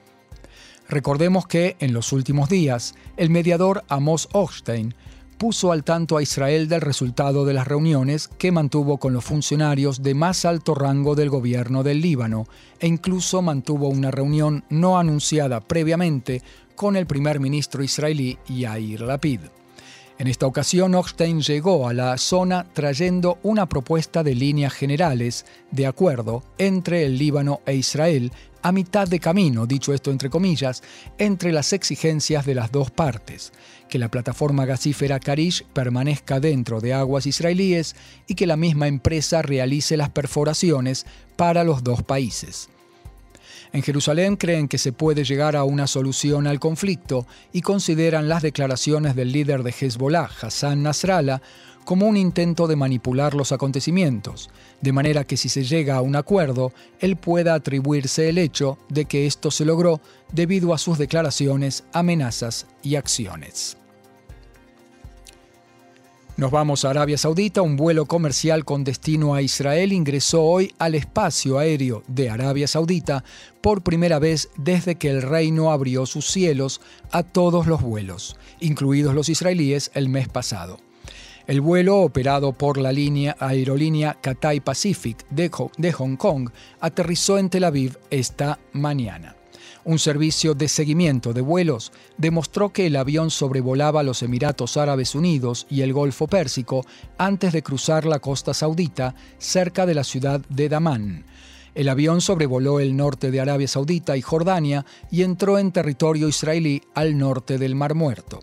Recordemos 0.90 1.48
que, 1.48 1.76
en 1.80 1.94
los 1.94 2.12
últimos 2.12 2.50
días, 2.50 2.96
el 3.18 3.30
mediador 3.30 3.84
Amos 3.88 4.28
Hochstein 4.34 4.94
puso 5.44 5.74
al 5.74 5.84
tanto 5.84 6.16
a 6.16 6.22
Israel 6.22 6.70
del 6.70 6.80
resultado 6.80 7.44
de 7.44 7.54
las 7.54 7.68
reuniones 7.68 8.30
que 8.30 8.54
mantuvo 8.54 8.98
con 8.98 9.12
los 9.12 9.26
funcionarios 9.26 10.02
de 10.02 10.14
más 10.14 10.46
alto 10.46 10.74
rango 10.74 11.16
del 11.16 11.30
gobierno 11.30 11.84
del 11.84 12.00
Líbano 12.00 12.46
e 12.80 12.88
incluso 12.88 13.42
mantuvo 13.42 13.90
una 13.90 14.10
reunión 14.10 14.64
no 14.70 14.98
anunciada 14.98 15.60
previamente 15.60 16.42
con 16.78 16.96
el 16.96 17.08
primer 17.08 17.42
ministro 17.42 17.84
israelí 17.84 18.38
Yair 18.48 19.02
Lapid. 19.02 19.42
En 20.18 20.28
esta 20.28 20.46
ocasión, 20.46 20.96
Hochstein 20.96 21.42
llegó 21.42 21.90
a 21.90 21.94
la 21.94 22.18
zona 22.18 22.66
trayendo 22.72 23.38
una 23.44 23.68
propuesta 23.68 24.24
de 24.24 24.36
líneas 24.36 24.72
generales 24.72 25.46
de 25.72 25.88
acuerdo 25.88 26.44
entre 26.58 27.06
el 27.06 27.18
Líbano 27.18 27.60
e 27.66 27.76
Israel 27.76 28.32
a 28.64 28.72
mitad 28.72 29.08
de 29.08 29.20
camino, 29.20 29.68
dicho 29.68 29.94
esto 29.94 30.10
entre 30.10 30.30
comillas, 30.30 30.82
entre 31.18 31.52
las 31.52 31.74
exigencias 31.74 32.46
de 32.46 32.56
las 32.56 32.72
dos 32.72 32.90
partes, 32.90 33.52
que 33.90 34.00
la 34.00 34.10
plataforma 34.10 34.66
gasífera 34.66 35.20
Karish 35.20 35.66
permanezca 35.74 36.40
dentro 36.40 36.80
de 36.80 36.94
aguas 36.94 37.28
israelíes 37.28 37.96
y 38.26 38.36
que 38.36 38.48
la 38.48 38.58
misma 38.58 38.88
empresa 38.88 39.42
realice 39.42 39.98
las 39.98 40.10
perforaciones 40.10 41.06
para 41.36 41.64
los 41.64 41.84
dos 41.84 42.02
países. 42.04 42.70
En 43.74 43.82
Jerusalén 43.82 44.38
creen 44.38 44.68
que 44.68 44.78
se 44.78 44.94
puede 44.94 45.24
llegar 45.24 45.56
a 45.56 45.64
una 45.64 45.88
solución 45.88 46.46
al 46.46 46.60
conflicto 46.60 47.26
y 47.52 47.62
consideran 47.62 48.30
las 48.30 48.44
declaraciones 48.44 49.16
del 49.16 49.32
líder 49.32 49.64
de 49.64 49.72
Hezbollah, 49.78 50.30
Hassan 50.42 50.84
Nasrallah, 50.84 51.42
como 51.84 52.08
un 52.08 52.18
intento 52.18 52.68
de 52.68 52.76
manipular 52.76 53.34
los 53.34 53.52
acontecimientos, 53.52 54.50
de 54.82 54.92
manera 54.92 55.24
que 55.24 55.38
si 55.38 55.50
se 55.50 55.64
llega 55.64 55.96
a 55.96 56.02
un 56.02 56.16
acuerdo, 56.16 56.74
él 57.00 57.16
pueda 57.16 57.54
atribuirse 57.54 58.30
el 58.30 58.38
hecho 58.38 58.78
de 58.90 59.06
que 59.06 59.26
esto 59.26 59.52
se 59.52 59.66
logró 59.66 60.02
debido 60.32 60.74
a 60.74 60.78
sus 60.78 60.98
declaraciones, 60.98 61.84
amenazas 61.94 62.68
y 62.82 62.96
acciones. 62.96 63.78
Nos 66.36 66.50
vamos 66.50 66.84
a 66.84 66.90
Arabia 66.90 67.18
Saudita. 67.20 67.62
Un 67.62 67.78
vuelo 67.78 68.08
comercial 68.08 68.66
con 68.66 68.84
destino 68.84 69.36
a 69.36 69.44
Israel 69.44 69.94
ingresó 69.94 70.42
hoy 70.42 70.74
al 70.80 70.96
espacio 70.96 71.60
aéreo 71.60 72.02
de 72.08 72.32
Arabia 72.32 72.68
Saudita 72.68 73.24
por 73.62 73.84
primera 73.84 74.18
vez 74.18 74.50
desde 74.58 74.96
que 74.96 75.12
el 75.12 75.22
reino 75.22 75.72
abrió 75.72 76.08
sus 76.08 76.26
cielos 76.26 76.82
a 77.12 77.22
todos 77.22 77.68
los 77.68 77.84
vuelos, 77.84 78.36
incluidos 78.60 79.14
los 79.14 79.30
israelíes 79.30 79.92
el 79.94 80.10
mes 80.10 80.28
pasado. 80.28 80.80
El 81.46 81.60
vuelo, 81.60 81.98
operado 82.00 82.54
por 82.54 82.78
la 82.78 82.94
línea 82.94 83.36
aerolínea 83.38 84.18
Cathay 84.22 84.62
Pacific 84.62 85.26
de 85.30 85.92
Hong 85.92 86.16
Kong, 86.16 86.50
aterrizó 86.80 87.38
en 87.38 87.50
Tel 87.50 87.66
Aviv 87.66 87.98
esta 88.10 88.60
mañana. 88.72 89.36
Un 89.84 90.00
servicio 90.00 90.54
de 90.54 90.70
seguimiento 90.70 91.34
de 91.34 91.42
vuelos 91.42 91.92
demostró 92.18 92.72
que 92.72 92.88
el 92.88 92.96
avión 92.96 93.30
sobrevolaba 93.30 94.04
los 94.04 94.24
Emiratos 94.24 94.78
Árabes 94.78 95.16
Unidos 95.16 95.68
y 95.70 95.82
el 95.82 95.92
Golfo 95.92 96.28
Pérsico 96.28 96.86
antes 97.18 97.52
de 97.52 97.62
cruzar 97.62 98.06
la 98.06 98.20
costa 98.20 98.54
saudita 98.54 99.14
cerca 99.38 99.86
de 99.86 99.96
la 99.96 100.06
ciudad 100.06 100.40
de 100.48 100.70
Damán. 100.70 101.26
El 101.76 101.90
avión 101.90 102.22
sobrevoló 102.22 102.80
el 102.80 102.96
norte 102.96 103.32
de 103.32 103.42
Arabia 103.42 103.68
Saudita 103.68 104.16
y 104.16 104.22
Jordania 104.22 104.86
y 105.12 105.24
entró 105.24 105.60
en 105.60 105.74
territorio 105.74 106.30
israelí 106.30 106.82
al 106.94 107.18
norte 107.18 107.58
del 107.58 107.76
Mar 107.76 107.96
Muerto. 107.96 108.40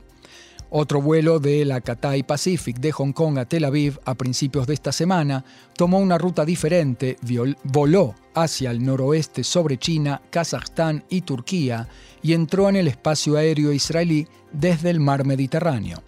Otro 0.73 1.03
vuelo 1.03 1.41
de 1.41 1.65
la 1.65 1.81
Cathay 1.81 2.23
Pacific 2.23 2.79
de 2.79 2.93
Hong 2.93 3.13
Kong 3.13 3.39
a 3.39 3.45
Tel 3.45 3.65
Aviv 3.65 3.99
a 4.05 4.15
principios 4.15 4.69
de 4.69 4.75
esta 4.75 4.93
semana 4.93 5.45
tomó 5.77 5.99
una 5.99 6.17
ruta 6.17 6.45
diferente, 6.45 7.17
voló 7.65 8.15
hacia 8.35 8.71
el 8.71 8.85
noroeste 8.85 9.43
sobre 9.43 9.79
China, 9.79 10.23
Kazajstán 10.31 11.03
y 11.09 11.23
Turquía 11.23 11.89
y 12.23 12.35
entró 12.35 12.69
en 12.69 12.77
el 12.77 12.87
espacio 12.87 13.37
aéreo 13.37 13.73
israelí 13.73 14.29
desde 14.53 14.91
el 14.91 15.01
mar 15.01 15.25
Mediterráneo. 15.25 16.05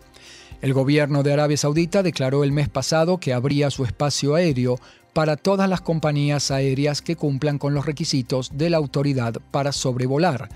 El 0.61 0.75
gobierno 0.75 1.25
de 1.25 1.33
Arabia 1.33 1.57
Saudita 1.57 2.04
declaró 2.04 2.45
el 2.45 2.52
mes 2.52 2.69
pasado 2.69 3.19
que 3.19 3.33
abría 3.33 3.69
su 3.69 3.85
espacio 3.85 4.37
aéreo 4.37 4.78
para 5.12 5.37
todas 5.37 5.69
las 5.69 5.81
compañías 5.81 6.52
aéreas 6.52 7.02
que 7.02 7.16
cumplan 7.16 7.59
con 7.59 7.75
los 7.75 7.85
requisitos 7.85 8.52
de 8.54 8.71
la 8.71 8.76
autoridad 8.76 9.35
para 9.50 9.73
sobrevolar, 9.73 10.49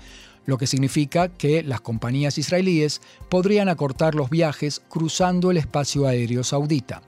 lo 0.47 0.57
que 0.57 0.65
significa 0.65 1.27
que 1.27 1.61
las 1.61 1.81
compañías 1.81 2.39
israelíes 2.39 3.01
podrían 3.29 3.69
acortar 3.69 4.15
los 4.15 4.31
viajes 4.31 4.81
cruzando 4.89 5.51
el 5.51 5.57
espacio 5.57 6.07
aéreo 6.07 6.43
saudita. 6.43 7.03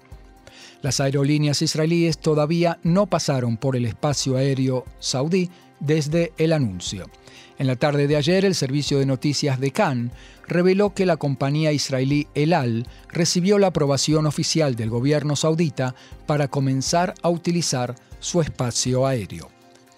Las 0.81 0.99
aerolíneas 0.99 1.61
israelíes 1.61 2.19
todavía 2.19 2.79
no 2.83 3.07
pasaron 3.07 3.57
por 3.57 3.75
el 3.75 3.85
espacio 3.85 4.37
aéreo 4.37 4.85
saudí 4.99 5.49
desde 5.79 6.33
el 6.37 6.53
anuncio. 6.53 7.09
En 7.57 7.67
la 7.67 7.75
tarde 7.75 8.07
de 8.07 8.15
ayer, 8.15 8.45
el 8.45 8.55
servicio 8.55 8.99
de 8.99 9.05
noticias 9.05 9.59
de 9.59 9.71
Cannes 9.71 10.13
reveló 10.47 10.93
que 10.93 11.05
la 11.05 11.17
compañía 11.17 11.71
israelí 11.71 12.27
El 12.33 12.53
Al 12.53 12.87
recibió 13.09 13.57
la 13.57 13.67
aprobación 13.67 14.25
oficial 14.25 14.75
del 14.75 14.89
gobierno 14.89 15.35
saudita 15.35 15.95
para 16.25 16.47
comenzar 16.47 17.15
a 17.21 17.29
utilizar 17.29 17.95
su 18.19 18.41
espacio 18.41 19.05
aéreo. 19.05 19.49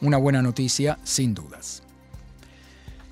Una 0.01 0.17
buena 0.17 0.41
noticia, 0.41 0.98
sin 1.03 1.33
dudas. 1.36 1.83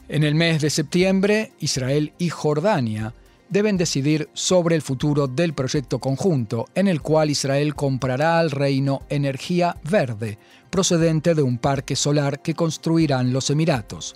En 0.10 0.24
el 0.24 0.34
mes 0.34 0.60
de 0.60 0.72
septiembre, 0.72 1.52
Israel 1.60 2.14
y 2.18 2.30
Jordania 2.30 3.14
deben 3.48 3.78
decidir 3.78 4.28
sobre 4.34 4.76
el 4.76 4.82
futuro 4.82 5.28
del 5.28 5.54
proyecto 5.54 6.00
conjunto, 6.00 6.66
en 6.74 6.88
el 6.88 7.00
cual 7.00 7.30
Israel 7.30 7.76
comprará 7.76 8.40
al 8.40 8.50
reino 8.50 9.04
energía 9.10 9.78
verde, 9.88 10.40
procedente 10.72 11.36
de 11.36 11.44
un 11.44 11.60
parque 11.60 11.96
solar 11.96 12.42
que 12.42 12.56
construirán 12.56 13.32
los 13.32 13.52
Emiratos. 13.52 14.16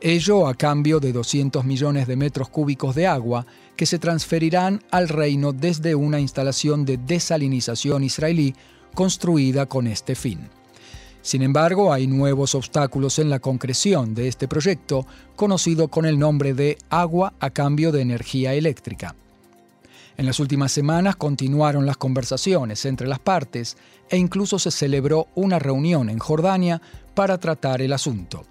Ello 0.00 0.48
a 0.48 0.54
cambio 0.54 0.98
de 0.98 1.12
200 1.12 1.62
millones 1.62 2.06
de 2.06 2.16
metros 2.16 2.48
cúbicos 2.48 2.94
de 2.94 3.06
agua 3.06 3.44
que 3.76 3.84
se 3.84 3.98
transferirán 3.98 4.82
al 4.90 5.10
reino 5.10 5.52
desde 5.52 5.94
una 5.94 6.20
instalación 6.20 6.86
de 6.86 6.96
desalinización 6.96 8.02
israelí 8.02 8.54
construida 8.94 9.66
con 9.66 9.88
este 9.88 10.14
fin. 10.14 10.48
Sin 11.22 11.42
embargo, 11.42 11.92
hay 11.92 12.06
nuevos 12.06 12.54
obstáculos 12.54 13.18
en 13.18 13.28
la 13.28 13.38
concreción 13.38 14.14
de 14.14 14.28
este 14.28 14.48
proyecto, 14.48 15.06
conocido 15.36 15.88
con 15.88 16.06
el 16.06 16.18
nombre 16.18 16.54
de 16.54 16.78
agua 16.90 17.34
a 17.40 17.50
cambio 17.50 17.92
de 17.92 18.00
energía 18.00 18.54
eléctrica. 18.54 19.14
En 20.16 20.26
las 20.26 20.40
últimas 20.40 20.72
semanas 20.72 21.14
continuaron 21.14 21.86
las 21.86 21.96
conversaciones 21.96 22.84
entre 22.86 23.06
las 23.06 23.20
partes 23.20 23.76
e 24.10 24.16
incluso 24.16 24.58
se 24.58 24.72
celebró 24.72 25.28
una 25.36 25.60
reunión 25.60 26.10
en 26.10 26.18
Jordania 26.18 26.82
para 27.14 27.38
tratar 27.38 27.82
el 27.82 27.92
asunto. 27.92 28.44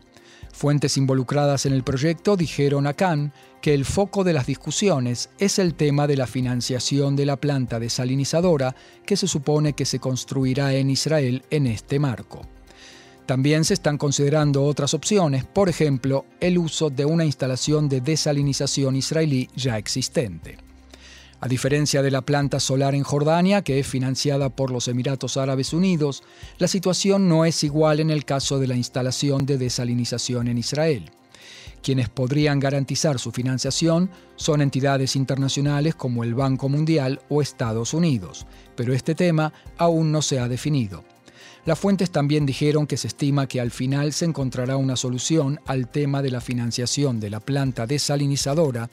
Fuentes 0.54 0.98
involucradas 0.98 1.66
en 1.66 1.74
el 1.74 1.84
proyecto 1.84 2.38
dijeron 2.38 2.88
a 2.88 2.94
Khan 2.94 3.34
que 3.62 3.74
el 3.74 3.86
foco 3.86 4.24
de 4.24 4.34
las 4.34 4.48
discusiones 4.48 5.30
es 5.40 5.60
el 5.60 5.76
tema 5.76 6.08
de 6.08 6.16
la 6.16 6.26
financiación 6.26 7.16
de 7.16 7.26
la 7.26 7.36
planta 7.36 7.80
desalinizadora 7.80 8.76
que 9.06 9.18
se 9.18 9.28
supone 9.28 9.74
que 9.74 9.86
se 9.86 10.00
construirá 10.00 10.74
en 10.74 10.90
Israel 10.90 11.44
en 11.50 11.68
este 11.68 12.00
marco. 12.00 12.42
También 13.28 13.66
se 13.66 13.74
están 13.74 13.98
considerando 13.98 14.64
otras 14.64 14.94
opciones, 14.94 15.44
por 15.44 15.68
ejemplo, 15.68 16.24
el 16.40 16.58
uso 16.58 16.90
de 16.90 17.04
una 17.04 17.26
instalación 17.26 17.90
de 17.90 18.00
desalinización 18.00 18.96
israelí 18.96 19.50
ya 19.54 19.78
existente. 19.78 20.58
A 21.42 21.50
diferencia 21.50 22.02
de 22.02 22.10
la 22.10 22.22
planta 22.22 22.62
solar 22.62 22.96
en 22.96 23.04
Jordania, 23.04 23.64
que 23.64 23.80
es 23.80 23.86
financiada 23.86 24.48
por 24.48 24.72
los 24.72 24.88
Emiratos 24.88 25.36
Árabes 25.36 25.74
Unidos, 25.74 26.24
la 26.58 26.70
situación 26.70 27.28
no 27.28 27.44
es 27.44 27.66
igual 27.66 28.00
en 28.00 28.12
el 28.12 28.24
caso 28.24 28.60
de 28.60 28.68
la 28.68 28.78
instalación 28.78 29.46
de 29.46 29.58
desalinización 29.58 30.48
en 30.48 30.60
Israel. 30.60 31.12
Quienes 31.84 32.08
podrían 32.08 32.62
garantizar 32.62 33.20
su 33.20 33.34
financiación 33.34 34.10
son 34.38 34.62
entidades 34.62 35.18
internacionales 35.18 35.96
como 35.96 36.24
el 36.24 36.34
Banco 36.34 36.70
Mundial 36.70 37.20
o 37.28 37.42
Estados 37.42 37.94
Unidos, 37.94 38.48
pero 38.78 38.94
este 38.94 39.16
tema 39.16 39.52
aún 39.78 40.14
no 40.14 40.22
se 40.22 40.40
ha 40.40 40.48
definido. 40.48 41.04
Las 41.68 41.78
fuentes 41.78 42.12
también 42.12 42.46
dijeron 42.46 42.88
que 42.88 42.96
se 42.96 43.08
estima 43.08 43.46
que 43.46 43.60
al 43.60 43.72
final 43.72 44.14
se 44.14 44.24
encontrará 44.24 44.78
una 44.78 44.96
solución 44.96 45.60
al 45.66 45.90
tema 45.90 46.22
de 46.22 46.32
la 46.32 46.40
financiación 46.40 47.20
de 47.20 47.30
la 47.30 47.42
planta 47.42 47.86
desalinizadora 47.86 48.90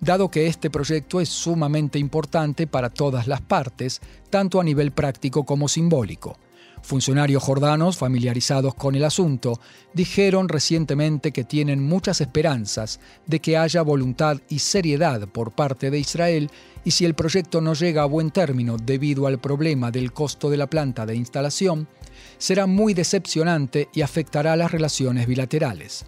dado 0.00 0.30
que 0.30 0.46
este 0.46 0.68
proyecto 0.68 1.18
es 1.22 1.30
sumamente 1.30 1.98
importante 1.98 2.66
para 2.66 2.90
todas 2.90 3.26
las 3.26 3.40
partes, 3.40 4.02
tanto 4.28 4.60
a 4.60 4.64
nivel 4.64 4.92
práctico 4.92 5.44
como 5.44 5.66
simbólico. 5.66 6.36
Funcionarios 6.84 7.42
jordanos 7.42 7.96
familiarizados 7.96 8.74
con 8.74 8.94
el 8.94 9.04
asunto 9.04 9.58
dijeron 9.94 10.50
recientemente 10.50 11.32
que 11.32 11.42
tienen 11.42 11.82
muchas 11.82 12.20
esperanzas 12.20 13.00
de 13.26 13.40
que 13.40 13.56
haya 13.56 13.80
voluntad 13.80 14.36
y 14.50 14.58
seriedad 14.58 15.26
por 15.26 15.52
parte 15.52 15.90
de 15.90 15.98
Israel 15.98 16.50
y 16.84 16.90
si 16.90 17.06
el 17.06 17.14
proyecto 17.14 17.62
no 17.62 17.72
llega 17.72 18.02
a 18.02 18.06
buen 18.06 18.30
término 18.30 18.76
debido 18.76 19.26
al 19.26 19.40
problema 19.40 19.90
del 19.90 20.12
costo 20.12 20.50
de 20.50 20.58
la 20.58 20.66
planta 20.66 21.06
de 21.06 21.16
instalación, 21.16 21.88
será 22.36 22.66
muy 22.66 22.92
decepcionante 22.92 23.88
y 23.94 24.02
afectará 24.02 24.54
las 24.54 24.70
relaciones 24.70 25.26
bilaterales. 25.26 26.04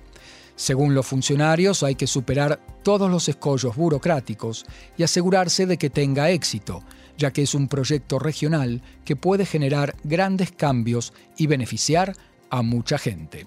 Según 0.57 0.95
los 0.95 1.07
funcionarios, 1.07 1.83
hay 1.83 1.95
que 1.95 2.07
superar 2.07 2.61
todos 2.83 3.11
los 3.11 3.29
escollos 3.29 3.77
burocráticos 3.77 4.65
y 4.97 5.03
asegurarse 5.03 5.67
de 5.67 5.77
que 5.77 5.91
tenga 5.91 6.31
éxito, 6.31 6.83
ya 7.19 7.31
que 7.31 7.43
es 7.43 7.55
un 7.55 7.69
proyecto 7.69 8.19
regional 8.19 8.83
que 9.05 9.17
puede 9.17 9.45
generar 9.47 9.95
grandes 10.03 10.53
cambios 10.53 11.13
y 11.37 11.47
beneficiar 11.47 12.15
a 12.51 12.63
mucha 12.63 12.97
gente. 12.99 13.47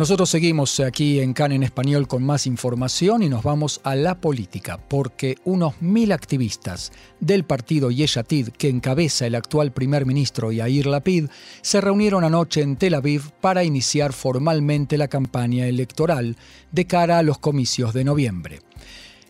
Nosotros 0.00 0.30
seguimos 0.30 0.80
aquí 0.80 1.20
en 1.20 1.34
CAN 1.34 1.52
en 1.52 1.62
español 1.62 2.08
con 2.08 2.22
más 2.22 2.46
información 2.46 3.22
y 3.22 3.28
nos 3.28 3.42
vamos 3.42 3.82
a 3.84 3.94
la 3.94 4.18
política, 4.18 4.78
porque 4.78 5.36
unos 5.44 5.82
mil 5.82 6.12
activistas 6.12 6.90
del 7.20 7.44
partido 7.44 7.90
Yeshatid 7.90 8.48
que 8.48 8.70
encabeza 8.70 9.26
el 9.26 9.34
actual 9.34 9.72
primer 9.72 10.06
ministro 10.06 10.52
Yair 10.52 10.86
Lapid 10.86 11.26
se 11.60 11.82
reunieron 11.82 12.24
anoche 12.24 12.62
en 12.62 12.76
Tel 12.76 12.94
Aviv 12.94 13.30
para 13.42 13.62
iniciar 13.62 14.14
formalmente 14.14 14.96
la 14.96 15.08
campaña 15.08 15.66
electoral 15.66 16.38
de 16.72 16.86
cara 16.86 17.18
a 17.18 17.22
los 17.22 17.36
comicios 17.36 17.92
de 17.92 18.04
noviembre. 18.04 18.62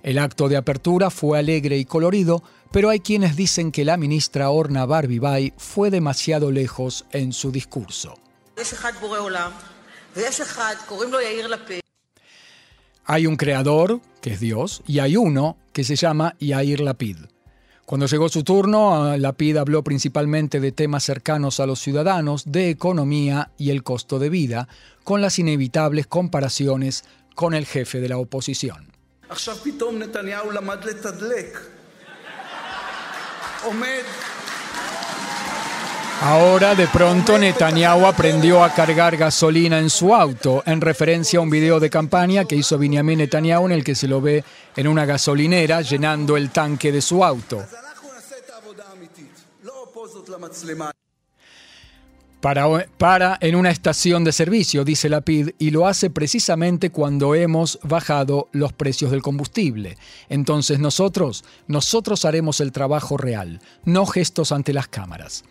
El 0.04 0.20
acto 0.20 0.48
de 0.48 0.56
apertura 0.56 1.10
fue 1.10 1.36
alegre 1.36 1.78
y 1.78 1.84
colorido, 1.84 2.44
pero 2.70 2.90
hay 2.90 3.00
quienes 3.00 3.34
dicen 3.34 3.72
que 3.72 3.84
la 3.84 3.96
ministra 3.96 4.50
Orna 4.50 4.86
Barbibay 4.86 5.52
fue 5.56 5.90
demasiado 5.90 6.52
lejos 6.52 7.06
en 7.10 7.32
su 7.32 7.50
discurso. 7.50 8.14
Hay 13.04 13.26
un 13.26 13.36
creador, 13.36 14.00
que 14.20 14.32
es 14.32 14.40
Dios, 14.40 14.82
y 14.86 14.98
hay 15.00 15.16
uno 15.16 15.56
que 15.72 15.84
se 15.84 15.96
llama 15.96 16.36
Yair 16.38 16.80
Lapid. 16.80 17.16
Cuando 17.86 18.06
llegó 18.06 18.28
su 18.28 18.44
turno, 18.44 19.16
Lapid 19.16 19.56
habló 19.56 19.82
principalmente 19.82 20.60
de 20.60 20.70
temas 20.70 21.02
cercanos 21.02 21.58
a 21.58 21.66
los 21.66 21.80
ciudadanos, 21.80 22.44
de 22.52 22.70
economía 22.70 23.50
y 23.58 23.70
el 23.70 23.82
costo 23.82 24.20
de 24.20 24.28
vida, 24.28 24.68
con 25.02 25.20
las 25.20 25.40
inevitables 25.40 26.06
comparaciones 26.06 27.04
con 27.34 27.52
el 27.52 27.66
jefe 27.66 28.00
de 28.00 28.08
la 28.08 28.18
oposición. 28.18 28.92
Ahora 36.22 36.74
de 36.74 36.86
pronto 36.86 37.38
Netanyahu 37.38 38.04
aprendió 38.04 38.62
a 38.62 38.74
cargar 38.74 39.16
gasolina 39.16 39.78
en 39.78 39.88
su 39.88 40.14
auto, 40.14 40.62
en 40.66 40.82
referencia 40.82 41.38
a 41.38 41.42
un 41.42 41.48
video 41.48 41.80
de 41.80 41.88
campaña 41.88 42.44
que 42.44 42.56
hizo 42.56 42.76
Benjamin 42.76 43.16
Netanyahu 43.16 43.64
en 43.64 43.72
el 43.72 43.82
que 43.82 43.94
se 43.94 44.06
lo 44.06 44.20
ve 44.20 44.44
en 44.76 44.86
una 44.86 45.06
gasolinera 45.06 45.80
llenando 45.80 46.36
el 46.36 46.50
tanque 46.50 46.92
de 46.92 47.00
su 47.00 47.24
auto. 47.24 47.64
Para, 52.42 52.86
para, 52.98 53.38
en 53.40 53.54
una 53.54 53.70
estación 53.70 54.22
de 54.22 54.32
servicio, 54.32 54.84
dice 54.84 55.08
la 55.08 55.22
PID, 55.22 55.50
y 55.58 55.70
lo 55.70 55.86
hace 55.86 56.10
precisamente 56.10 56.90
cuando 56.90 57.34
hemos 57.34 57.78
bajado 57.82 58.48
los 58.52 58.74
precios 58.74 59.10
del 59.10 59.22
combustible. 59.22 59.96
Entonces 60.28 60.80
nosotros, 60.80 61.44
nosotros 61.66 62.26
haremos 62.26 62.60
el 62.60 62.72
trabajo 62.72 63.16
real, 63.16 63.62
no 63.86 64.04
gestos 64.04 64.52
ante 64.52 64.74
las 64.74 64.86
cámaras. 64.86 65.44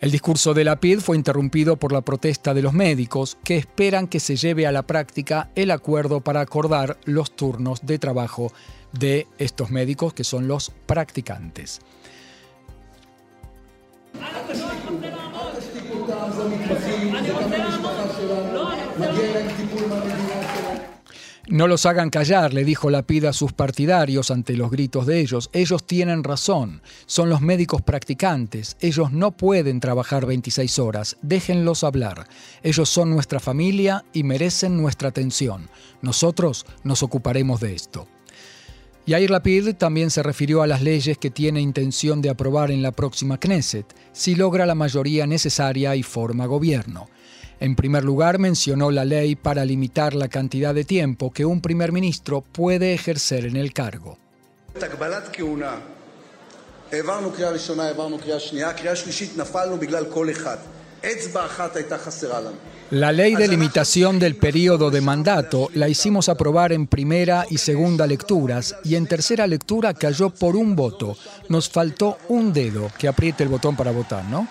El 0.00 0.10
discurso 0.10 0.54
de 0.54 0.64
la 0.64 0.80
PID 0.80 1.00
fue 1.00 1.16
interrumpido 1.18 1.76
por 1.76 1.92
la 1.92 2.00
protesta 2.00 2.54
de 2.54 2.62
los 2.62 2.72
médicos 2.72 3.36
que 3.44 3.58
esperan 3.58 4.08
que 4.08 4.18
se 4.18 4.34
lleve 4.36 4.66
a 4.66 4.72
la 4.72 4.86
práctica 4.86 5.50
el 5.54 5.70
acuerdo 5.70 6.22
para 6.22 6.40
acordar 6.40 6.96
los 7.04 7.36
turnos 7.36 7.84
de 7.84 7.98
trabajo 7.98 8.50
de 8.92 9.26
estos 9.36 9.70
médicos 9.70 10.14
que 10.14 10.24
son 10.24 10.48
los 10.48 10.72
practicantes. 10.86 11.82
No 21.50 21.66
los 21.66 21.84
hagan 21.84 22.10
callar, 22.10 22.54
le 22.54 22.64
dijo 22.64 22.90
Lapida 22.90 23.30
a 23.30 23.32
sus 23.32 23.52
partidarios 23.52 24.30
ante 24.30 24.56
los 24.56 24.70
gritos 24.70 25.04
de 25.04 25.18
ellos. 25.18 25.50
Ellos 25.52 25.84
tienen 25.84 26.22
razón, 26.22 26.80
son 27.06 27.28
los 27.28 27.40
médicos 27.40 27.82
practicantes, 27.82 28.76
ellos 28.80 29.10
no 29.10 29.32
pueden 29.32 29.80
trabajar 29.80 30.26
26 30.26 30.78
horas, 30.78 31.16
déjenlos 31.22 31.82
hablar. 31.82 32.28
Ellos 32.62 32.88
son 32.88 33.10
nuestra 33.10 33.40
familia 33.40 34.04
y 34.12 34.22
merecen 34.22 34.76
nuestra 34.76 35.08
atención. 35.08 35.68
Nosotros 36.02 36.66
nos 36.84 37.02
ocuparemos 37.02 37.58
de 37.58 37.74
esto. 37.74 38.06
Yair 39.06 39.32
Lapid 39.32 39.74
también 39.74 40.10
se 40.10 40.22
refirió 40.22 40.62
a 40.62 40.68
las 40.68 40.82
leyes 40.82 41.18
que 41.18 41.30
tiene 41.30 41.60
intención 41.60 42.22
de 42.22 42.30
aprobar 42.30 42.70
en 42.70 42.80
la 42.80 42.92
próxima 42.92 43.38
Knesset, 43.38 43.92
si 44.12 44.36
logra 44.36 44.66
la 44.66 44.76
mayoría 44.76 45.26
necesaria 45.26 45.96
y 45.96 46.04
forma 46.04 46.46
gobierno. 46.46 47.08
En 47.60 47.76
primer 47.76 48.04
lugar, 48.04 48.38
mencionó 48.38 48.90
la 48.90 49.04
ley 49.04 49.36
para 49.36 49.66
limitar 49.66 50.14
la 50.14 50.28
cantidad 50.28 50.74
de 50.74 50.84
tiempo 50.84 51.30
que 51.30 51.44
un 51.44 51.60
primer 51.60 51.92
ministro 51.92 52.40
puede 52.40 52.94
ejercer 52.94 53.44
en 53.44 53.56
el 53.56 53.74
cargo. 53.74 54.16
La 62.90 63.12
ley 63.12 63.36
de 63.36 63.46
limitación 63.46 64.18
del 64.18 64.36
periodo 64.36 64.90
de 64.90 65.00
mandato 65.00 65.68
la 65.74 65.88
hicimos 65.88 66.28
aprobar 66.28 66.72
en 66.72 66.86
primera 66.86 67.46
y 67.48 67.58
segunda 67.58 68.06
lecturas 68.06 68.74
y 68.84 68.96
en 68.96 69.06
tercera 69.06 69.46
lectura 69.46 69.94
cayó 69.94 70.30
por 70.30 70.56
un 70.56 70.74
voto. 70.74 71.16
Nos 71.48 71.68
faltó 71.68 72.18
un 72.28 72.52
dedo 72.52 72.90
que 72.98 73.06
apriete 73.06 73.44
el 73.44 73.48
botón 73.48 73.76
para 73.76 73.92
votar, 73.92 74.24
¿no? 74.24 74.48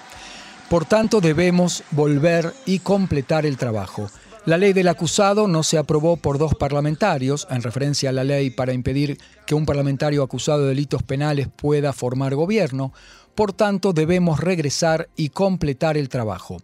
Por 0.69 0.85
tanto, 0.85 1.19
debemos 1.19 1.83
volver 1.89 2.53
y 2.67 2.77
completar 2.77 3.47
el 3.47 3.57
trabajo. 3.57 4.07
La 4.45 4.57
ley 4.57 4.71
del 4.71 4.87
acusado 4.87 5.47
no 5.47 5.63
se 5.63 5.79
aprobó 5.79 6.17
por 6.17 6.37
dos 6.37 6.53
parlamentarios, 6.53 7.47
en 7.49 7.63
referencia 7.63 8.11
a 8.11 8.13
la 8.13 8.23
ley 8.23 8.51
para 8.51 8.71
impedir 8.71 9.17
que 9.47 9.55
un 9.55 9.65
parlamentario 9.65 10.21
acusado 10.21 10.61
de 10.61 10.69
delitos 10.69 11.01
penales 11.01 11.47
pueda 11.47 11.91
formar 11.91 12.35
gobierno. 12.35 12.93
Por 13.33 13.51
tanto, 13.51 13.93
debemos 13.93 14.39
regresar 14.41 15.09
y 15.15 15.29
completar 15.29 15.97
el 15.97 16.07
trabajo. 16.07 16.57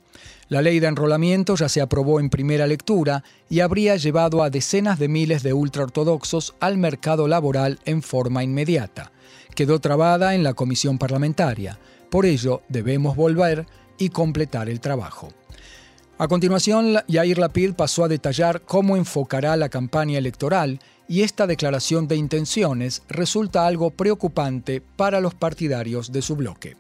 La 0.50 0.62
ley 0.62 0.80
de 0.80 0.88
enrolamiento 0.88 1.56
ya 1.56 1.68
se 1.68 1.82
aprobó 1.82 2.20
en 2.20 2.30
primera 2.30 2.68
lectura 2.68 3.24
y 3.50 3.62
habría 3.62 3.96
llevado 3.96 4.44
a 4.44 4.52
decenas 4.52 5.00
de 5.00 5.08
miles 5.08 5.42
de 5.42 5.54
ultraortodoxos 5.54 6.54
al 6.60 6.78
mercado 6.78 7.28
laboral 7.28 7.80
en 7.86 8.04
forma 8.04 8.44
inmediata. 8.44 9.12
Quedó 9.56 9.80
trabada 9.80 10.36
en 10.36 10.44
la 10.44 10.54
comisión 10.54 11.00
parlamentaria. 11.00 11.80
Por 12.12 12.28
ello, 12.28 12.62
debemos 12.70 13.16
volver 13.16 13.66
y 13.98 14.10
completar 14.10 14.70
el 14.70 14.80
trabajo. 14.80 15.30
A 16.18 16.28
continuación, 16.28 16.98
Yair 17.08 17.38
Lapid 17.38 17.74
pasó 17.74 18.06
a 18.06 18.08
detallar 18.08 18.62
cómo 18.62 18.96
enfocará 18.96 19.58
la 19.58 19.68
campaña 19.68 20.18
electoral 20.18 20.80
y 21.08 21.24
esta 21.24 21.46
declaración 21.46 22.08
de 22.08 22.16
intenciones 22.16 23.04
resulta 23.10 23.68
algo 23.68 23.92
preocupante 23.92 24.82
para 24.96 25.20
los 25.20 25.34
partidarios 25.34 26.12
de 26.12 26.22
su 26.22 26.36
bloque. 26.36 26.78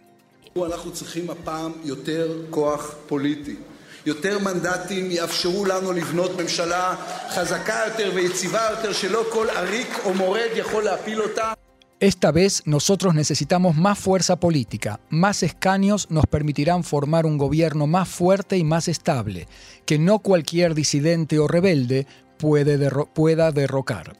Esta 12.01 12.33
vez 12.33 12.61
nosotros 12.65 13.15
necesitamos 13.15 13.77
más 13.77 13.97
fuerza 13.97 14.35
política, 14.35 14.99
más 15.09 15.43
escaños 15.43 16.11
nos 16.11 16.25
permitirán 16.25 16.83
formar 16.83 17.25
un 17.25 17.37
gobierno 17.37 17.87
más 17.87 18.09
fuerte 18.09 18.57
y 18.57 18.65
más 18.65 18.89
estable, 18.89 19.47
que 19.85 19.97
no 19.97 20.19
cualquier 20.19 20.75
disidente 20.75 21.39
o 21.39 21.47
rebelde 21.47 22.05
pueda 22.37 23.51
derrocar. 23.53 24.17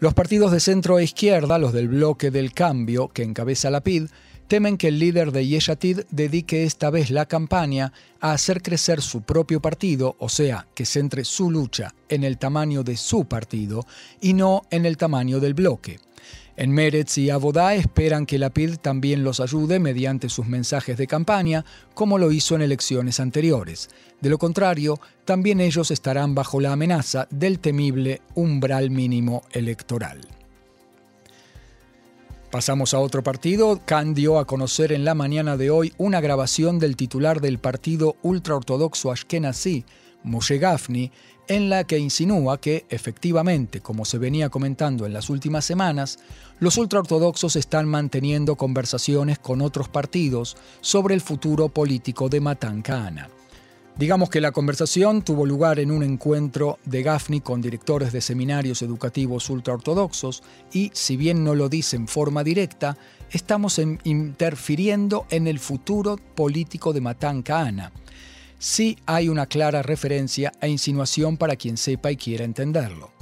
Los 0.00 0.14
partidos 0.14 0.50
de 0.50 0.60
centro 0.60 0.98
e 0.98 1.04
izquierda, 1.04 1.58
los 1.58 1.74
del 1.74 1.88
bloque 1.88 2.30
del 2.30 2.54
cambio 2.54 3.08
que 3.08 3.22
encabeza 3.22 3.68
la 3.68 3.82
PID, 3.82 4.06
temen 4.46 4.78
que 4.78 4.88
el 4.88 4.98
líder 4.98 5.30
de 5.30 5.46
Yeshatid 5.46 6.00
dedique 6.10 6.64
esta 6.64 6.88
vez 6.88 7.10
la 7.10 7.26
campaña 7.26 7.92
a 8.18 8.32
hacer 8.32 8.62
crecer 8.62 9.02
su 9.02 9.20
propio 9.20 9.60
partido, 9.60 10.16
o 10.18 10.30
sea, 10.30 10.66
que 10.74 10.86
centre 10.86 11.24
su 11.26 11.50
lucha 11.50 11.94
en 12.08 12.24
el 12.24 12.38
tamaño 12.38 12.82
de 12.82 12.96
su 12.96 13.26
partido 13.26 13.84
y 14.22 14.32
no 14.32 14.62
en 14.70 14.86
el 14.86 14.96
tamaño 14.96 15.38
del 15.38 15.52
bloque. 15.52 16.00
En 16.58 16.72
Meretz 16.72 17.18
y 17.18 17.30
Abodá 17.30 17.76
esperan 17.76 18.26
que 18.26 18.36
la 18.36 18.50
PID 18.50 18.78
también 18.78 19.22
los 19.22 19.38
ayude 19.38 19.78
mediante 19.78 20.28
sus 20.28 20.48
mensajes 20.48 20.96
de 20.98 21.06
campaña, 21.06 21.64
como 21.94 22.18
lo 22.18 22.32
hizo 22.32 22.56
en 22.56 22.62
elecciones 22.62 23.20
anteriores. 23.20 23.90
De 24.20 24.28
lo 24.28 24.38
contrario, 24.38 24.98
también 25.24 25.60
ellos 25.60 25.92
estarán 25.92 26.34
bajo 26.34 26.60
la 26.60 26.72
amenaza 26.72 27.28
del 27.30 27.60
temible 27.60 28.22
umbral 28.34 28.90
mínimo 28.90 29.42
electoral. 29.52 30.20
Pasamos 32.50 32.92
a 32.92 32.98
otro 32.98 33.22
partido. 33.22 33.80
Khan 33.84 34.14
dio 34.14 34.40
a 34.40 34.44
conocer 34.44 34.90
en 34.90 35.04
la 35.04 35.14
mañana 35.14 35.56
de 35.56 35.70
hoy 35.70 35.92
una 35.96 36.20
grabación 36.20 36.80
del 36.80 36.96
titular 36.96 37.40
del 37.40 37.58
partido 37.58 38.16
ultraortodoxo 38.22 39.12
Ashkenazi, 39.12 39.84
Moshe 40.22 40.58
Gafni, 40.58 41.10
en 41.48 41.70
la 41.70 41.84
que 41.84 41.98
insinúa 41.98 42.60
que, 42.60 42.84
efectivamente, 42.90 43.80
como 43.80 44.04
se 44.04 44.18
venía 44.18 44.50
comentando 44.50 45.06
en 45.06 45.14
las 45.14 45.30
últimas 45.30 45.64
semanas, 45.64 46.18
los 46.60 46.76
ultraortodoxos 46.76 47.56
están 47.56 47.88
manteniendo 47.88 48.56
conversaciones 48.56 49.38
con 49.38 49.62
otros 49.62 49.88
partidos 49.88 50.56
sobre 50.80 51.14
el 51.14 51.20
futuro 51.20 51.70
político 51.70 52.28
de 52.28 52.40
Matan 52.40 52.82
Kahana. 52.82 53.30
Digamos 53.96 54.30
que 54.30 54.40
la 54.40 54.52
conversación 54.52 55.22
tuvo 55.22 55.44
lugar 55.44 55.80
en 55.80 55.90
un 55.90 56.04
encuentro 56.04 56.78
de 56.84 57.02
Gafni 57.02 57.40
con 57.40 57.60
directores 57.60 58.12
de 58.12 58.20
seminarios 58.20 58.82
educativos 58.82 59.50
ultraortodoxos 59.50 60.44
y, 60.72 60.92
si 60.94 61.16
bien 61.16 61.42
no 61.42 61.56
lo 61.56 61.68
dice 61.68 61.96
en 61.96 62.06
forma 62.06 62.44
directa, 62.44 62.96
estamos 63.32 63.80
interfiriendo 64.04 65.26
en 65.30 65.48
el 65.48 65.58
futuro 65.58 66.16
político 66.36 66.92
de 66.92 67.00
Matan 67.00 67.42
Kahana 67.42 67.90
sí 68.58 68.98
hay 69.06 69.28
una 69.28 69.46
clara 69.46 69.82
referencia 69.82 70.52
e 70.60 70.68
insinuación 70.68 71.36
para 71.36 71.56
quien 71.56 71.76
sepa 71.76 72.10
y 72.10 72.16
quiera 72.16 72.44
entenderlo. 72.44 73.12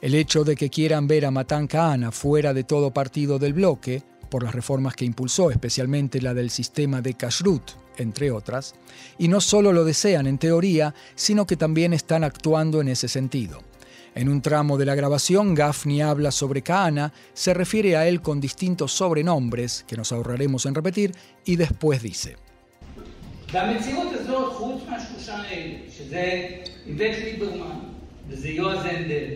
El 0.00 0.14
hecho 0.14 0.44
de 0.44 0.56
que 0.56 0.70
quieran 0.70 1.06
ver 1.06 1.26
a 1.26 1.30
Matan 1.30 1.66
Kahana 1.66 2.12
fuera 2.12 2.54
de 2.54 2.64
todo 2.64 2.92
partido 2.92 3.38
del 3.38 3.54
bloque, 3.54 4.02
por 4.30 4.42
las 4.42 4.54
reformas 4.54 4.94
que 4.94 5.04
impulsó, 5.04 5.50
especialmente 5.50 6.20
la 6.20 6.34
del 6.34 6.50
sistema 6.50 7.00
de 7.00 7.14
Kashrut, 7.14 7.72
entre 7.96 8.30
otras, 8.30 8.74
y 9.18 9.28
no 9.28 9.40
solo 9.40 9.72
lo 9.72 9.84
desean 9.84 10.26
en 10.26 10.38
teoría, 10.38 10.94
sino 11.14 11.46
que 11.46 11.56
también 11.56 11.92
están 11.92 12.24
actuando 12.24 12.80
en 12.80 12.88
ese 12.88 13.08
sentido. 13.08 13.62
En 14.14 14.28
un 14.28 14.40
tramo 14.40 14.78
de 14.78 14.86
la 14.86 14.94
grabación, 14.94 15.54
Gafni 15.54 16.00
habla 16.00 16.30
sobre 16.30 16.62
Kahana, 16.62 17.12
se 17.34 17.52
refiere 17.52 17.96
a 17.96 18.08
él 18.08 18.22
con 18.22 18.40
distintos 18.40 18.92
sobrenombres, 18.92 19.84
que 19.86 19.96
nos 19.96 20.10
ahorraremos 20.12 20.66
en 20.66 20.74
repetir, 20.74 21.14
y 21.44 21.56
después 21.56 22.02
dice, 22.02 22.36
והמציאות 23.51 24.07
הזאת, 24.13 24.53
חוץ 24.53 24.81
מהשלושה 24.89 25.35
האלה, 25.35 25.73
שזה 25.97 26.47
איווט 26.87 27.17
ליברמן, 27.23 27.79
וזה 28.29 28.49
יועז 28.49 28.85
הנדל, 28.85 29.35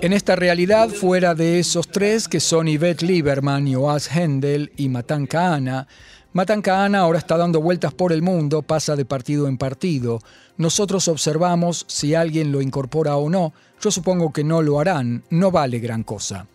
En 0.00 0.12
esta 0.12 0.34
realidad, 0.34 0.88
fuera 0.88 1.34
de 1.34 1.58
esos 1.58 1.88
tres, 1.88 2.26
que 2.26 2.40
son 2.40 2.68
Yvette 2.68 3.02
Lieberman, 3.02 3.70
Joas 3.72 4.08
Hendel 4.16 4.72
y 4.76 4.88
Matan 4.88 5.26
Kahana, 5.26 5.86
Matan 6.32 6.62
Kahana 6.62 7.00
ahora 7.00 7.18
está 7.18 7.36
dando 7.36 7.60
vueltas 7.60 7.92
por 7.92 8.12
el 8.12 8.22
mundo, 8.22 8.62
pasa 8.62 8.96
de 8.96 9.04
partido 9.04 9.46
en 9.46 9.58
partido. 9.58 10.20
Nosotros 10.56 11.06
observamos 11.08 11.84
si 11.88 12.14
alguien 12.14 12.50
lo 12.50 12.62
incorpora 12.62 13.16
o 13.16 13.28
no. 13.28 13.52
Yo 13.82 13.90
supongo 13.90 14.32
que 14.32 14.42
no 14.42 14.62
lo 14.62 14.80
harán, 14.80 15.24
no 15.28 15.50
vale 15.50 15.78
gran 15.80 16.02
cosa. 16.02 16.46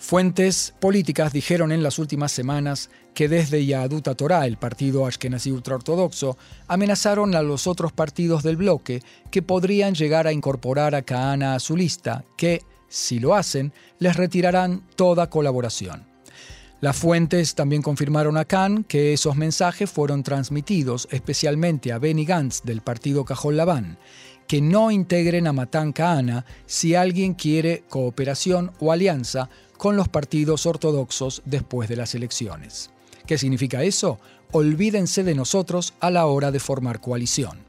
Fuentes 0.00 0.72
políticas 0.80 1.30
dijeron 1.30 1.72
en 1.72 1.82
las 1.82 1.98
últimas 1.98 2.32
semanas 2.32 2.88
que 3.12 3.28
desde 3.28 3.66
Yaduta 3.66 4.14
Torah, 4.14 4.46
el 4.46 4.56
partido 4.56 5.04
ashkenazí 5.04 5.52
ultraortodoxo, 5.52 6.38
amenazaron 6.68 7.34
a 7.34 7.42
los 7.42 7.66
otros 7.66 7.92
partidos 7.92 8.42
del 8.42 8.56
bloque 8.56 9.02
que 9.30 9.42
podrían 9.42 9.94
llegar 9.94 10.26
a 10.26 10.32
incorporar 10.32 10.94
a 10.94 11.02
Kahana 11.02 11.54
a 11.54 11.60
su 11.60 11.76
lista, 11.76 12.24
que, 12.38 12.62
si 12.88 13.18
lo 13.18 13.34
hacen, 13.34 13.74
les 13.98 14.16
retirarán 14.16 14.82
toda 14.96 15.28
colaboración. 15.28 16.06
Las 16.80 16.96
fuentes 16.96 17.54
también 17.54 17.82
confirmaron 17.82 18.38
a 18.38 18.46
Khan 18.46 18.84
que 18.84 19.12
esos 19.12 19.36
mensajes 19.36 19.90
fueron 19.90 20.22
transmitidos 20.22 21.08
especialmente 21.10 21.92
a 21.92 21.98
Benny 21.98 22.24
Gantz 22.24 22.62
del 22.62 22.80
partido 22.80 23.26
Cajol 23.26 23.58
Labán, 23.58 23.98
que 24.48 24.62
no 24.62 24.90
integren 24.90 25.46
a 25.46 25.52
Matan 25.52 25.92
Kahana 25.92 26.46
si 26.64 26.94
alguien 26.94 27.34
quiere 27.34 27.84
cooperación 27.90 28.72
o 28.80 28.92
alianza 28.92 29.50
con 29.80 29.96
los 29.96 30.08
partidos 30.08 30.66
ortodoxos 30.66 31.40
después 31.46 31.88
de 31.88 31.96
las 31.96 32.14
elecciones. 32.14 32.90
¿Qué 33.26 33.38
significa 33.38 33.82
eso? 33.82 34.20
Olvídense 34.52 35.24
de 35.24 35.34
nosotros 35.34 35.94
a 36.00 36.10
la 36.10 36.26
hora 36.26 36.50
de 36.50 36.60
formar 36.60 37.00
coalición. 37.00 37.60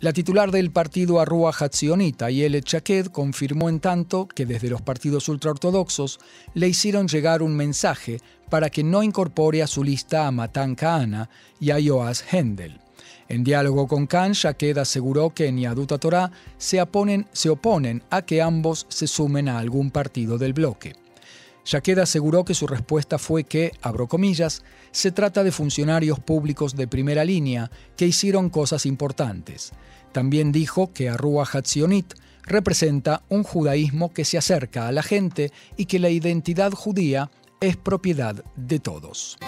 La 0.00 0.14
titular 0.14 0.50
del 0.50 0.70
partido 0.70 1.20
Arrua 1.20 1.52
Hatzionita, 1.52 2.30
Yele 2.30 2.62
Chaked, 2.62 3.08
confirmó 3.08 3.68
en 3.68 3.80
tanto 3.80 4.26
que 4.26 4.46
desde 4.46 4.70
los 4.70 4.80
partidos 4.80 5.28
ultraortodoxos 5.28 6.20
le 6.54 6.68
hicieron 6.68 7.06
llegar 7.06 7.42
un 7.42 7.54
mensaje 7.54 8.22
para 8.48 8.70
que 8.70 8.82
no 8.82 9.02
incorpore 9.02 9.62
a 9.62 9.66
su 9.66 9.84
lista 9.84 10.26
a 10.26 10.30
Matan 10.30 10.74
Kahana 10.74 11.28
y 11.60 11.70
a 11.70 11.76
Joas 11.86 12.24
Hendel. 12.32 12.80
En 13.28 13.42
diálogo 13.42 13.88
con 13.88 14.06
Khan, 14.06 14.32
Shaked 14.32 14.78
aseguró 14.78 15.30
que 15.30 15.46
en 15.46 15.58
Yaduta 15.58 15.98
Torah 15.98 16.30
se 16.58 16.80
oponen, 16.80 17.26
se 17.32 17.48
oponen 17.48 18.02
a 18.10 18.22
que 18.22 18.42
ambos 18.42 18.86
se 18.88 19.06
sumen 19.06 19.48
a 19.48 19.58
algún 19.58 19.90
partido 19.90 20.36
del 20.38 20.52
bloque. 20.52 20.94
Shaked 21.64 21.98
aseguró 21.98 22.44
que 22.44 22.54
su 22.54 22.66
respuesta 22.66 23.18
fue 23.18 23.44
que, 23.44 23.72
abro 23.80 24.06
comillas, 24.06 24.62
se 24.92 25.10
trata 25.10 25.42
de 25.42 25.52
funcionarios 25.52 26.20
públicos 26.20 26.76
de 26.76 26.86
primera 26.86 27.24
línea 27.24 27.70
que 27.96 28.06
hicieron 28.06 28.50
cosas 28.50 28.84
importantes. 28.84 29.72
También 30.12 30.52
dijo 30.52 30.92
que 30.92 31.08
Arrua 31.08 31.48
Hatzionit 31.50 32.14
representa 32.42 33.22
un 33.30 33.42
judaísmo 33.42 34.12
que 34.12 34.26
se 34.26 34.36
acerca 34.36 34.86
a 34.86 34.92
la 34.92 35.02
gente 35.02 35.50
y 35.78 35.86
que 35.86 35.98
la 35.98 36.10
identidad 36.10 36.72
judía 36.72 37.30
es 37.60 37.78
propiedad 37.78 38.44
de 38.56 38.78
todos. 38.78 39.38